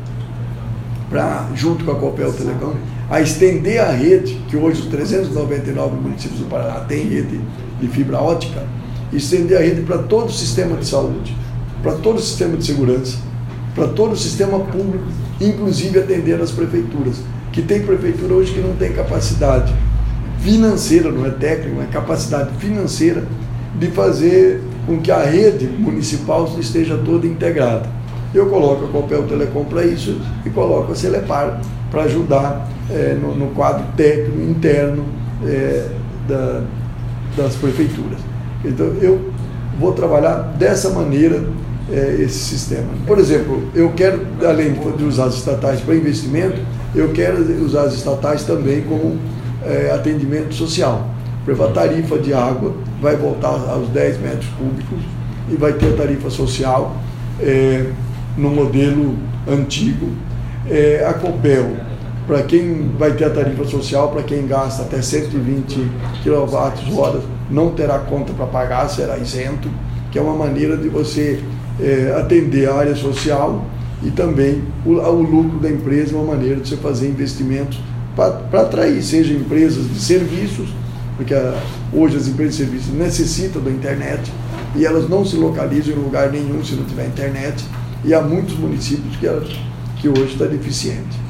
para, 1.08 1.48
junto 1.54 1.84
com 1.86 1.92
a 1.92 1.94
Copel 1.94 2.32
Telecom, 2.32 2.74
a 3.10 3.20
estender 3.20 3.80
a 3.80 3.90
rede, 3.90 4.38
que 4.48 4.56
hoje 4.56 4.82
os 4.82 4.86
399 4.88 5.96
municípios 5.96 6.40
do 6.40 6.46
Paraná 6.46 6.80
têm 6.80 7.08
rede 7.08 7.40
de 7.80 7.88
fibra 7.88 8.20
ótica, 8.20 8.62
estender 9.12 9.56
a 9.56 9.60
rede 9.60 9.80
para 9.82 9.98
todo 9.98 10.28
o 10.28 10.32
sistema 10.32 10.76
de 10.76 10.86
saúde. 10.86 11.36
para 11.80 11.92
todo 11.92 12.16
o 12.16 12.20
sistema 12.20 12.56
de 12.56 12.66
segurança, 12.66 13.18
para 13.72 13.86
todo 13.86 14.10
o 14.10 14.16
sistema 14.16 14.58
público, 14.58 15.04
inclusive 15.40 15.96
atender 15.96 16.40
as 16.40 16.50
prefeituras. 16.50 17.20
Que 17.52 17.62
tem 17.62 17.82
prefeitura 17.82 18.34
hoje 18.34 18.52
que 18.52 18.60
não 18.60 18.74
tem 18.74 18.92
capacidade 18.92 19.72
financeira, 20.40 21.12
não 21.12 21.24
é 21.24 21.30
técnica, 21.30 21.76
mas 21.76 21.90
capacidade 21.90 22.50
financeira 22.58 23.24
de 23.78 23.86
fazer 23.92 24.60
com 24.86 25.00
que 25.00 25.12
a 25.12 25.22
rede 25.22 25.66
municipal 25.66 26.52
esteja 26.58 26.98
toda 26.98 27.28
integrada. 27.28 27.88
Eu 28.34 28.46
coloco 28.46 28.86
a 28.86 28.88
Copel 28.88 29.22
Telecom 29.28 29.64
para 29.64 29.84
isso 29.84 30.20
e 30.44 30.50
coloco 30.50 30.90
a 30.90 30.96
Celepar 30.96 31.60
para 31.90 32.02
ajudar 32.02 32.68
é, 32.90 33.16
no, 33.20 33.34
no, 33.34 33.48
quadro 33.48 33.84
técnico 33.96 34.40
interno 34.40 35.04
é, 35.44 35.88
da, 36.28 36.62
das 37.36 37.54
prefeituras. 37.56 38.18
Então, 38.64 38.86
eu 39.00 39.30
vou 39.78 39.92
trabalhar 39.92 40.54
dessa 40.58 40.90
maneira 40.90 41.44
é, 41.90 42.16
esse 42.20 42.38
sistema. 42.38 42.88
Por 43.06 43.18
exemplo, 43.18 43.62
eu 43.74 43.92
quero, 43.92 44.26
além 44.46 44.74
de 44.96 45.04
usar 45.04 45.26
as 45.26 45.34
estatais 45.34 45.80
para 45.80 45.94
investimento, 45.94 46.60
eu 46.94 47.12
quero 47.12 47.40
usar 47.64 47.82
as 47.82 47.94
estatais 47.94 48.44
também 48.44 48.82
como 48.82 49.16
é, 49.64 49.90
atendimento 49.92 50.54
social. 50.54 51.08
A 51.48 51.68
tarifa 51.68 52.18
de 52.18 52.34
água 52.34 52.74
vai 53.00 53.16
voltar 53.16 53.48
aos 53.48 53.88
10 53.88 54.20
metros 54.20 54.50
cúbicos 54.58 54.98
e 55.50 55.56
vai 55.56 55.72
ter 55.72 55.94
a 55.94 55.96
tarifa 55.96 56.28
social 56.28 56.94
é, 57.40 57.86
no 58.36 58.50
modelo 58.50 59.16
antigo. 59.50 60.10
É, 60.70 61.06
a 61.08 61.14
Copel, 61.14 61.76
para 62.26 62.42
quem 62.42 62.90
vai 62.98 63.12
ter 63.12 63.24
a 63.24 63.30
tarifa 63.30 63.64
social, 63.64 64.10
para 64.10 64.22
quem 64.22 64.46
gasta 64.46 64.82
até 64.82 65.00
120 65.00 65.76
kWh, 66.22 67.22
não 67.50 67.70
terá 67.70 67.98
conta 68.00 68.32
para 68.34 68.46
pagar, 68.46 68.88
será 68.88 69.16
isento, 69.16 69.68
que 70.10 70.18
é 70.18 70.22
uma 70.22 70.34
maneira 70.34 70.76
de 70.76 70.88
você 70.88 71.42
é, 71.80 72.14
atender 72.18 72.68
a 72.68 72.74
área 72.74 72.94
social 72.94 73.64
e 74.02 74.10
também 74.10 74.62
o, 74.84 74.92
o, 74.92 75.22
lucro 75.22 75.58
da 75.58 75.70
empresa, 75.70 76.14
uma 76.16 76.34
maneira 76.34 76.56
de 76.56 76.68
você 76.68 76.76
fazer 76.76 77.08
investimentos 77.08 77.80
para 78.14 78.60
atrair, 78.60 79.02
seja 79.02 79.32
empresas 79.32 79.88
de 79.88 79.98
serviços, 79.98 80.68
porque 81.16 81.34
a, 81.34 81.54
hoje 81.92 82.16
as 82.16 82.28
empresas 82.28 82.56
de 82.56 82.64
serviços 82.64 82.92
necessitam 82.92 83.62
da 83.62 83.70
internet 83.70 84.30
e 84.76 84.84
elas 84.84 85.08
não 85.08 85.24
se 85.24 85.36
localizam 85.36 85.94
em 85.94 85.98
lugar 85.98 86.30
nenhum 86.30 86.62
se 86.62 86.74
não 86.74 86.84
tiver 86.84 87.06
internet, 87.06 87.64
e 88.04 88.14
há 88.14 88.20
muitos 88.20 88.56
municípios 88.58 89.16
que, 89.16 89.26
que 90.00 90.08
hoje 90.08 90.32
está 90.32 90.46
deficiente. 90.46 91.28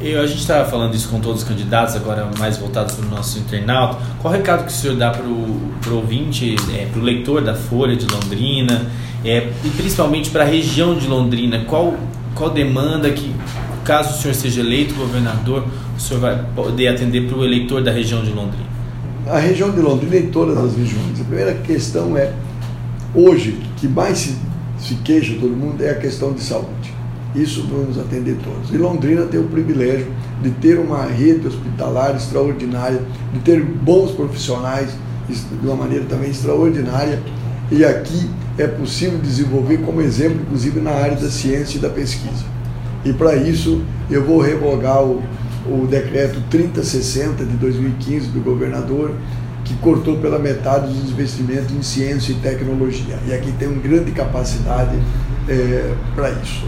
Eu, 0.00 0.20
a 0.20 0.26
gente 0.26 0.38
estava 0.38 0.68
falando 0.68 0.94
isso 0.94 1.08
com 1.08 1.18
todos 1.18 1.42
os 1.42 1.48
candidatos, 1.48 1.96
agora 1.96 2.30
mais 2.38 2.56
voltados 2.56 2.94
para 2.94 3.04
o 3.04 3.10
nosso 3.10 3.38
internauta. 3.38 3.98
Qual 4.20 4.32
o 4.32 4.36
recado 4.36 4.64
que 4.64 4.70
o 4.70 4.74
senhor 4.74 4.96
dá 4.96 5.10
para 5.10 5.24
o 5.26 5.72
ouvinte, 5.90 6.54
é, 6.72 6.86
para 6.86 7.00
o 7.00 7.02
leitor 7.02 7.42
da 7.42 7.54
Folha 7.54 7.96
de 7.96 8.06
Londrina, 8.06 8.86
é, 9.24 9.50
e 9.64 9.70
principalmente 9.70 10.30
para 10.30 10.44
a 10.44 10.46
região 10.46 10.96
de 10.96 11.08
Londrina? 11.08 11.64
Qual, 11.64 11.96
qual 12.32 12.50
demanda 12.50 13.10
que, 13.10 13.34
caso 13.84 14.16
o 14.16 14.22
senhor 14.22 14.34
seja 14.34 14.60
eleito 14.60 14.94
governador, 14.94 15.64
o 15.96 16.00
senhor 16.00 16.20
vai 16.20 16.44
poder 16.54 16.88
atender 16.88 17.26
para 17.26 17.36
o 17.36 17.44
eleitor 17.44 17.82
da 17.82 17.90
região 17.90 18.22
de 18.22 18.30
Londrina? 18.30 18.68
A 19.26 19.38
região 19.38 19.72
de 19.72 19.80
Londrina 19.80 20.14
e 20.14 20.28
todas 20.28 20.56
as 20.56 20.76
regiões. 20.76 21.20
A 21.20 21.24
primeira 21.24 21.54
questão 21.54 22.16
é, 22.16 22.32
hoje, 23.12 23.58
que 23.76 23.88
mais 23.88 24.18
se, 24.18 24.36
se 24.78 24.94
queixa 24.96 25.34
todo 25.40 25.50
mundo 25.50 25.82
é 25.82 25.90
a 25.90 25.96
questão 25.96 26.32
de 26.32 26.40
saúde. 26.40 26.97
Isso 27.34 27.66
vamos 27.70 27.98
atender 27.98 28.36
todos. 28.42 28.72
E 28.72 28.78
Londrina 28.78 29.22
tem 29.26 29.38
o 29.38 29.44
privilégio 29.44 30.06
de 30.42 30.50
ter 30.50 30.78
uma 30.78 31.04
rede 31.04 31.46
hospitalar 31.46 32.16
extraordinária, 32.16 33.02
de 33.32 33.40
ter 33.40 33.62
bons 33.62 34.12
profissionais 34.12 34.90
de 35.28 35.66
uma 35.66 35.76
maneira 35.76 36.06
também 36.06 36.30
extraordinária. 36.30 37.20
E 37.70 37.84
aqui 37.84 38.30
é 38.56 38.66
possível 38.66 39.18
desenvolver 39.18 39.78
como 39.78 40.00
exemplo, 40.00 40.40
inclusive 40.40 40.80
na 40.80 40.90
área 40.90 41.16
da 41.16 41.28
ciência 41.28 41.76
e 41.76 41.80
da 41.80 41.90
pesquisa. 41.90 42.44
E 43.04 43.12
para 43.12 43.36
isso 43.36 43.82
eu 44.10 44.24
vou 44.24 44.40
revogar 44.40 45.04
o, 45.04 45.22
o 45.66 45.86
decreto 45.86 46.40
3060 46.48 47.44
de 47.44 47.56
2015 47.56 48.28
do 48.28 48.40
governador, 48.40 49.12
que 49.64 49.74
cortou 49.74 50.16
pela 50.16 50.38
metade 50.38 50.90
os 50.90 51.10
investimentos 51.10 51.70
em 51.72 51.82
ciência 51.82 52.32
e 52.32 52.36
tecnologia. 52.36 53.18
E 53.26 53.34
aqui 53.34 53.52
tem 53.52 53.68
uma 53.68 53.82
grande 53.82 54.12
capacidade 54.12 54.96
é, 55.46 55.94
para 56.14 56.30
isso 56.30 56.64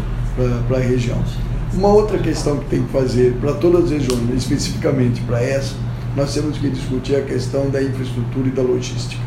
para 0.66 0.78
a 0.78 0.80
região. 0.80 1.18
Uma 1.72 1.88
outra 1.88 2.18
questão 2.18 2.58
que 2.58 2.66
tem 2.66 2.82
que 2.82 2.92
fazer 2.92 3.34
para 3.40 3.52
todas 3.52 3.84
as 3.84 3.90
regiões, 3.90 4.34
especificamente 4.36 5.20
para 5.22 5.42
essa, 5.42 5.74
nós 6.16 6.34
temos 6.34 6.58
que 6.58 6.68
discutir 6.68 7.14
a 7.14 7.22
questão 7.22 7.70
da 7.70 7.82
infraestrutura 7.82 8.48
e 8.48 8.50
da 8.50 8.62
logística. 8.62 9.22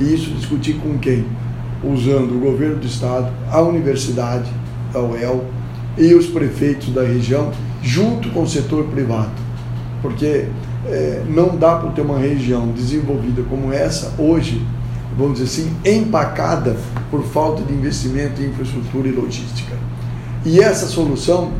E 0.00 0.14
isso 0.14 0.30
discutir 0.30 0.74
com 0.74 0.98
quem? 0.98 1.26
Usando 1.82 2.36
o 2.36 2.40
governo 2.40 2.76
do 2.76 2.86
estado, 2.86 3.30
a 3.50 3.60
universidade, 3.60 4.50
a 4.94 4.98
UEL 4.98 5.44
e 5.98 6.14
os 6.14 6.26
prefeitos 6.26 6.88
da 6.88 7.02
região, 7.02 7.52
junto 7.82 8.30
com 8.30 8.42
o 8.42 8.48
setor 8.48 8.84
privado. 8.84 9.32
Porque 10.00 10.46
é, 10.86 11.22
não 11.28 11.56
dá 11.56 11.76
para 11.76 11.90
ter 11.90 12.00
uma 12.00 12.18
região 12.18 12.68
desenvolvida 12.68 13.42
como 13.42 13.72
essa 13.72 14.14
hoje, 14.18 14.66
vamos 15.16 15.38
dizer 15.38 15.62
assim, 15.62 15.76
empacada 15.84 16.76
por 17.10 17.22
falta 17.22 17.62
de 17.62 17.72
investimento 17.72 18.42
em 18.42 18.46
infraestrutura 18.46 19.08
e 19.08 19.12
logística. 19.12 19.76
E 20.44 20.60
essa 20.60 20.86
solução, 20.86 21.52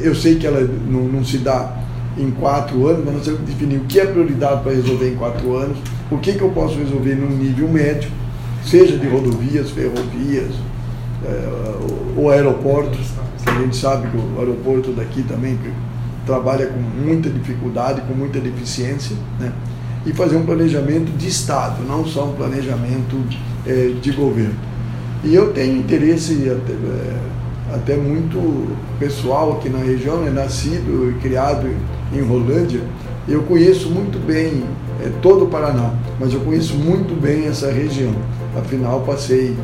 eu 0.00 0.14
sei 0.14 0.36
que 0.36 0.46
ela 0.46 0.60
não, 0.60 1.04
não 1.04 1.24
se 1.24 1.38
dá 1.38 1.76
em 2.18 2.30
quatro 2.30 2.86
anos, 2.88 3.04
mas 3.04 3.14
nós 3.14 3.24
temos 3.24 3.40
que 3.40 3.46
definir 3.46 3.78
o 3.78 3.84
que 3.84 4.00
é 4.00 4.06
prioridade 4.06 4.62
para 4.62 4.72
resolver 4.72 5.12
em 5.12 5.16
quatro 5.16 5.54
anos, 5.56 5.78
o 6.10 6.18
que, 6.18 6.32
que 6.32 6.42
eu 6.42 6.50
posso 6.50 6.76
resolver 6.76 7.14
num 7.14 7.36
nível 7.36 7.68
médio, 7.68 8.10
seja 8.64 8.96
de 8.96 9.06
rodovias, 9.06 9.70
ferrovias, 9.70 10.52
é, 11.24 12.16
ou 12.16 12.30
aeroportos, 12.30 13.06
que 13.44 13.50
a 13.50 13.60
gente 13.60 13.76
sabe 13.76 14.08
que 14.08 14.16
o 14.16 14.38
aeroporto 14.38 14.92
daqui 14.92 15.22
também 15.22 15.58
trabalha 16.24 16.66
com 16.66 16.80
muita 16.80 17.30
dificuldade, 17.30 18.00
com 18.02 18.14
muita 18.14 18.40
deficiência, 18.40 19.16
né? 19.38 19.52
e 20.04 20.12
fazer 20.12 20.36
um 20.36 20.46
planejamento 20.46 21.16
de 21.16 21.28
Estado, 21.28 21.82
não 21.86 22.04
só 22.06 22.26
um 22.26 22.32
planejamento 22.34 23.16
é, 23.66 23.92
de 24.00 24.12
governo. 24.12 24.54
E 25.24 25.34
eu 25.34 25.52
tenho 25.52 25.76
interesse 25.76 26.48
é, 26.48 26.56
até 27.74 27.96
muito 27.96 28.76
pessoal 28.98 29.52
aqui 29.52 29.68
na 29.68 29.78
região, 29.78 30.26
é 30.26 30.30
nascido 30.30 31.10
e 31.10 31.20
criado 31.20 31.68
em 32.12 32.20
Rolândia. 32.20 32.80
Eu 33.28 33.42
conheço 33.42 33.90
muito 33.90 34.18
bem 34.24 34.64
é, 35.04 35.10
todo 35.20 35.44
o 35.44 35.48
Paraná, 35.48 35.92
mas 36.20 36.32
eu 36.32 36.40
conheço 36.40 36.74
muito 36.74 37.20
bem 37.20 37.46
essa 37.46 37.70
região. 37.70 38.14
Afinal, 38.56 39.00
passei 39.00 39.56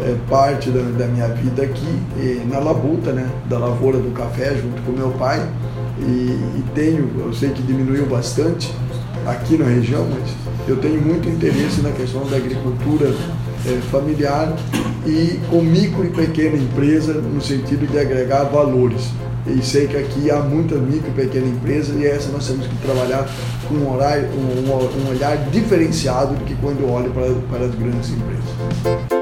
é, 0.00 0.16
parte 0.28 0.70
da, 0.70 0.82
da, 0.98 1.06
minha 1.06 1.28
vida 1.28 1.62
aqui 1.62 2.46
na 2.50 2.58
labuta, 2.58 3.12
né, 3.12 3.28
da 3.48 3.58
lavoura 3.58 3.98
do 3.98 4.12
café, 4.12 4.54
junto 4.56 4.82
com 4.82 4.92
meu 4.92 5.10
pai. 5.10 5.46
E, 5.98 6.02
e 6.02 6.64
tenho, 6.74 7.10
eu 7.18 7.32
sei 7.32 7.50
que 7.50 7.62
diminuiu 7.62 8.06
bastante 8.06 8.74
aqui 9.26 9.56
na 9.56 9.66
região, 9.66 10.06
mas 10.10 10.30
eu 10.68 10.76
tenho 10.76 11.00
muito 11.00 11.28
interesse 11.28 11.80
na 11.80 11.90
questão 11.90 12.26
da 12.26 12.36
agricultura 12.36 13.14
é, 13.66 13.80
familiar 13.90 14.54
e 15.06 15.40
com 15.50 15.62
micro 15.62 16.04
e 16.04 16.10
pequena 16.10 16.56
empresa 16.56 17.14
no 17.14 17.40
sentido 17.40 17.86
de 17.90 17.98
agregar 17.98 18.44
valores. 18.44 19.10
E 19.46 19.64
sei 19.64 19.86
que 19.86 19.96
aqui 19.96 20.30
há 20.30 20.40
muitas 20.40 20.80
micro 20.80 21.08
e 21.08 21.12
pequena 21.12 21.46
empresas 21.46 21.94
e 21.96 22.06
essa 22.06 22.30
nós 22.32 22.46
temos 22.46 22.66
que 22.66 22.76
trabalhar 22.78 23.28
com 23.68 23.74
um, 23.74 23.94
horário, 23.94 24.28
um, 24.30 24.70
um 24.70 25.10
olhar 25.10 25.36
diferenciado 25.50 26.34
do 26.34 26.44
que 26.44 26.54
quando 26.56 26.90
olho 26.90 27.10
para, 27.12 27.32
para 27.50 27.66
as 27.66 27.74
grandes 27.74 28.10
empresas. 28.10 29.15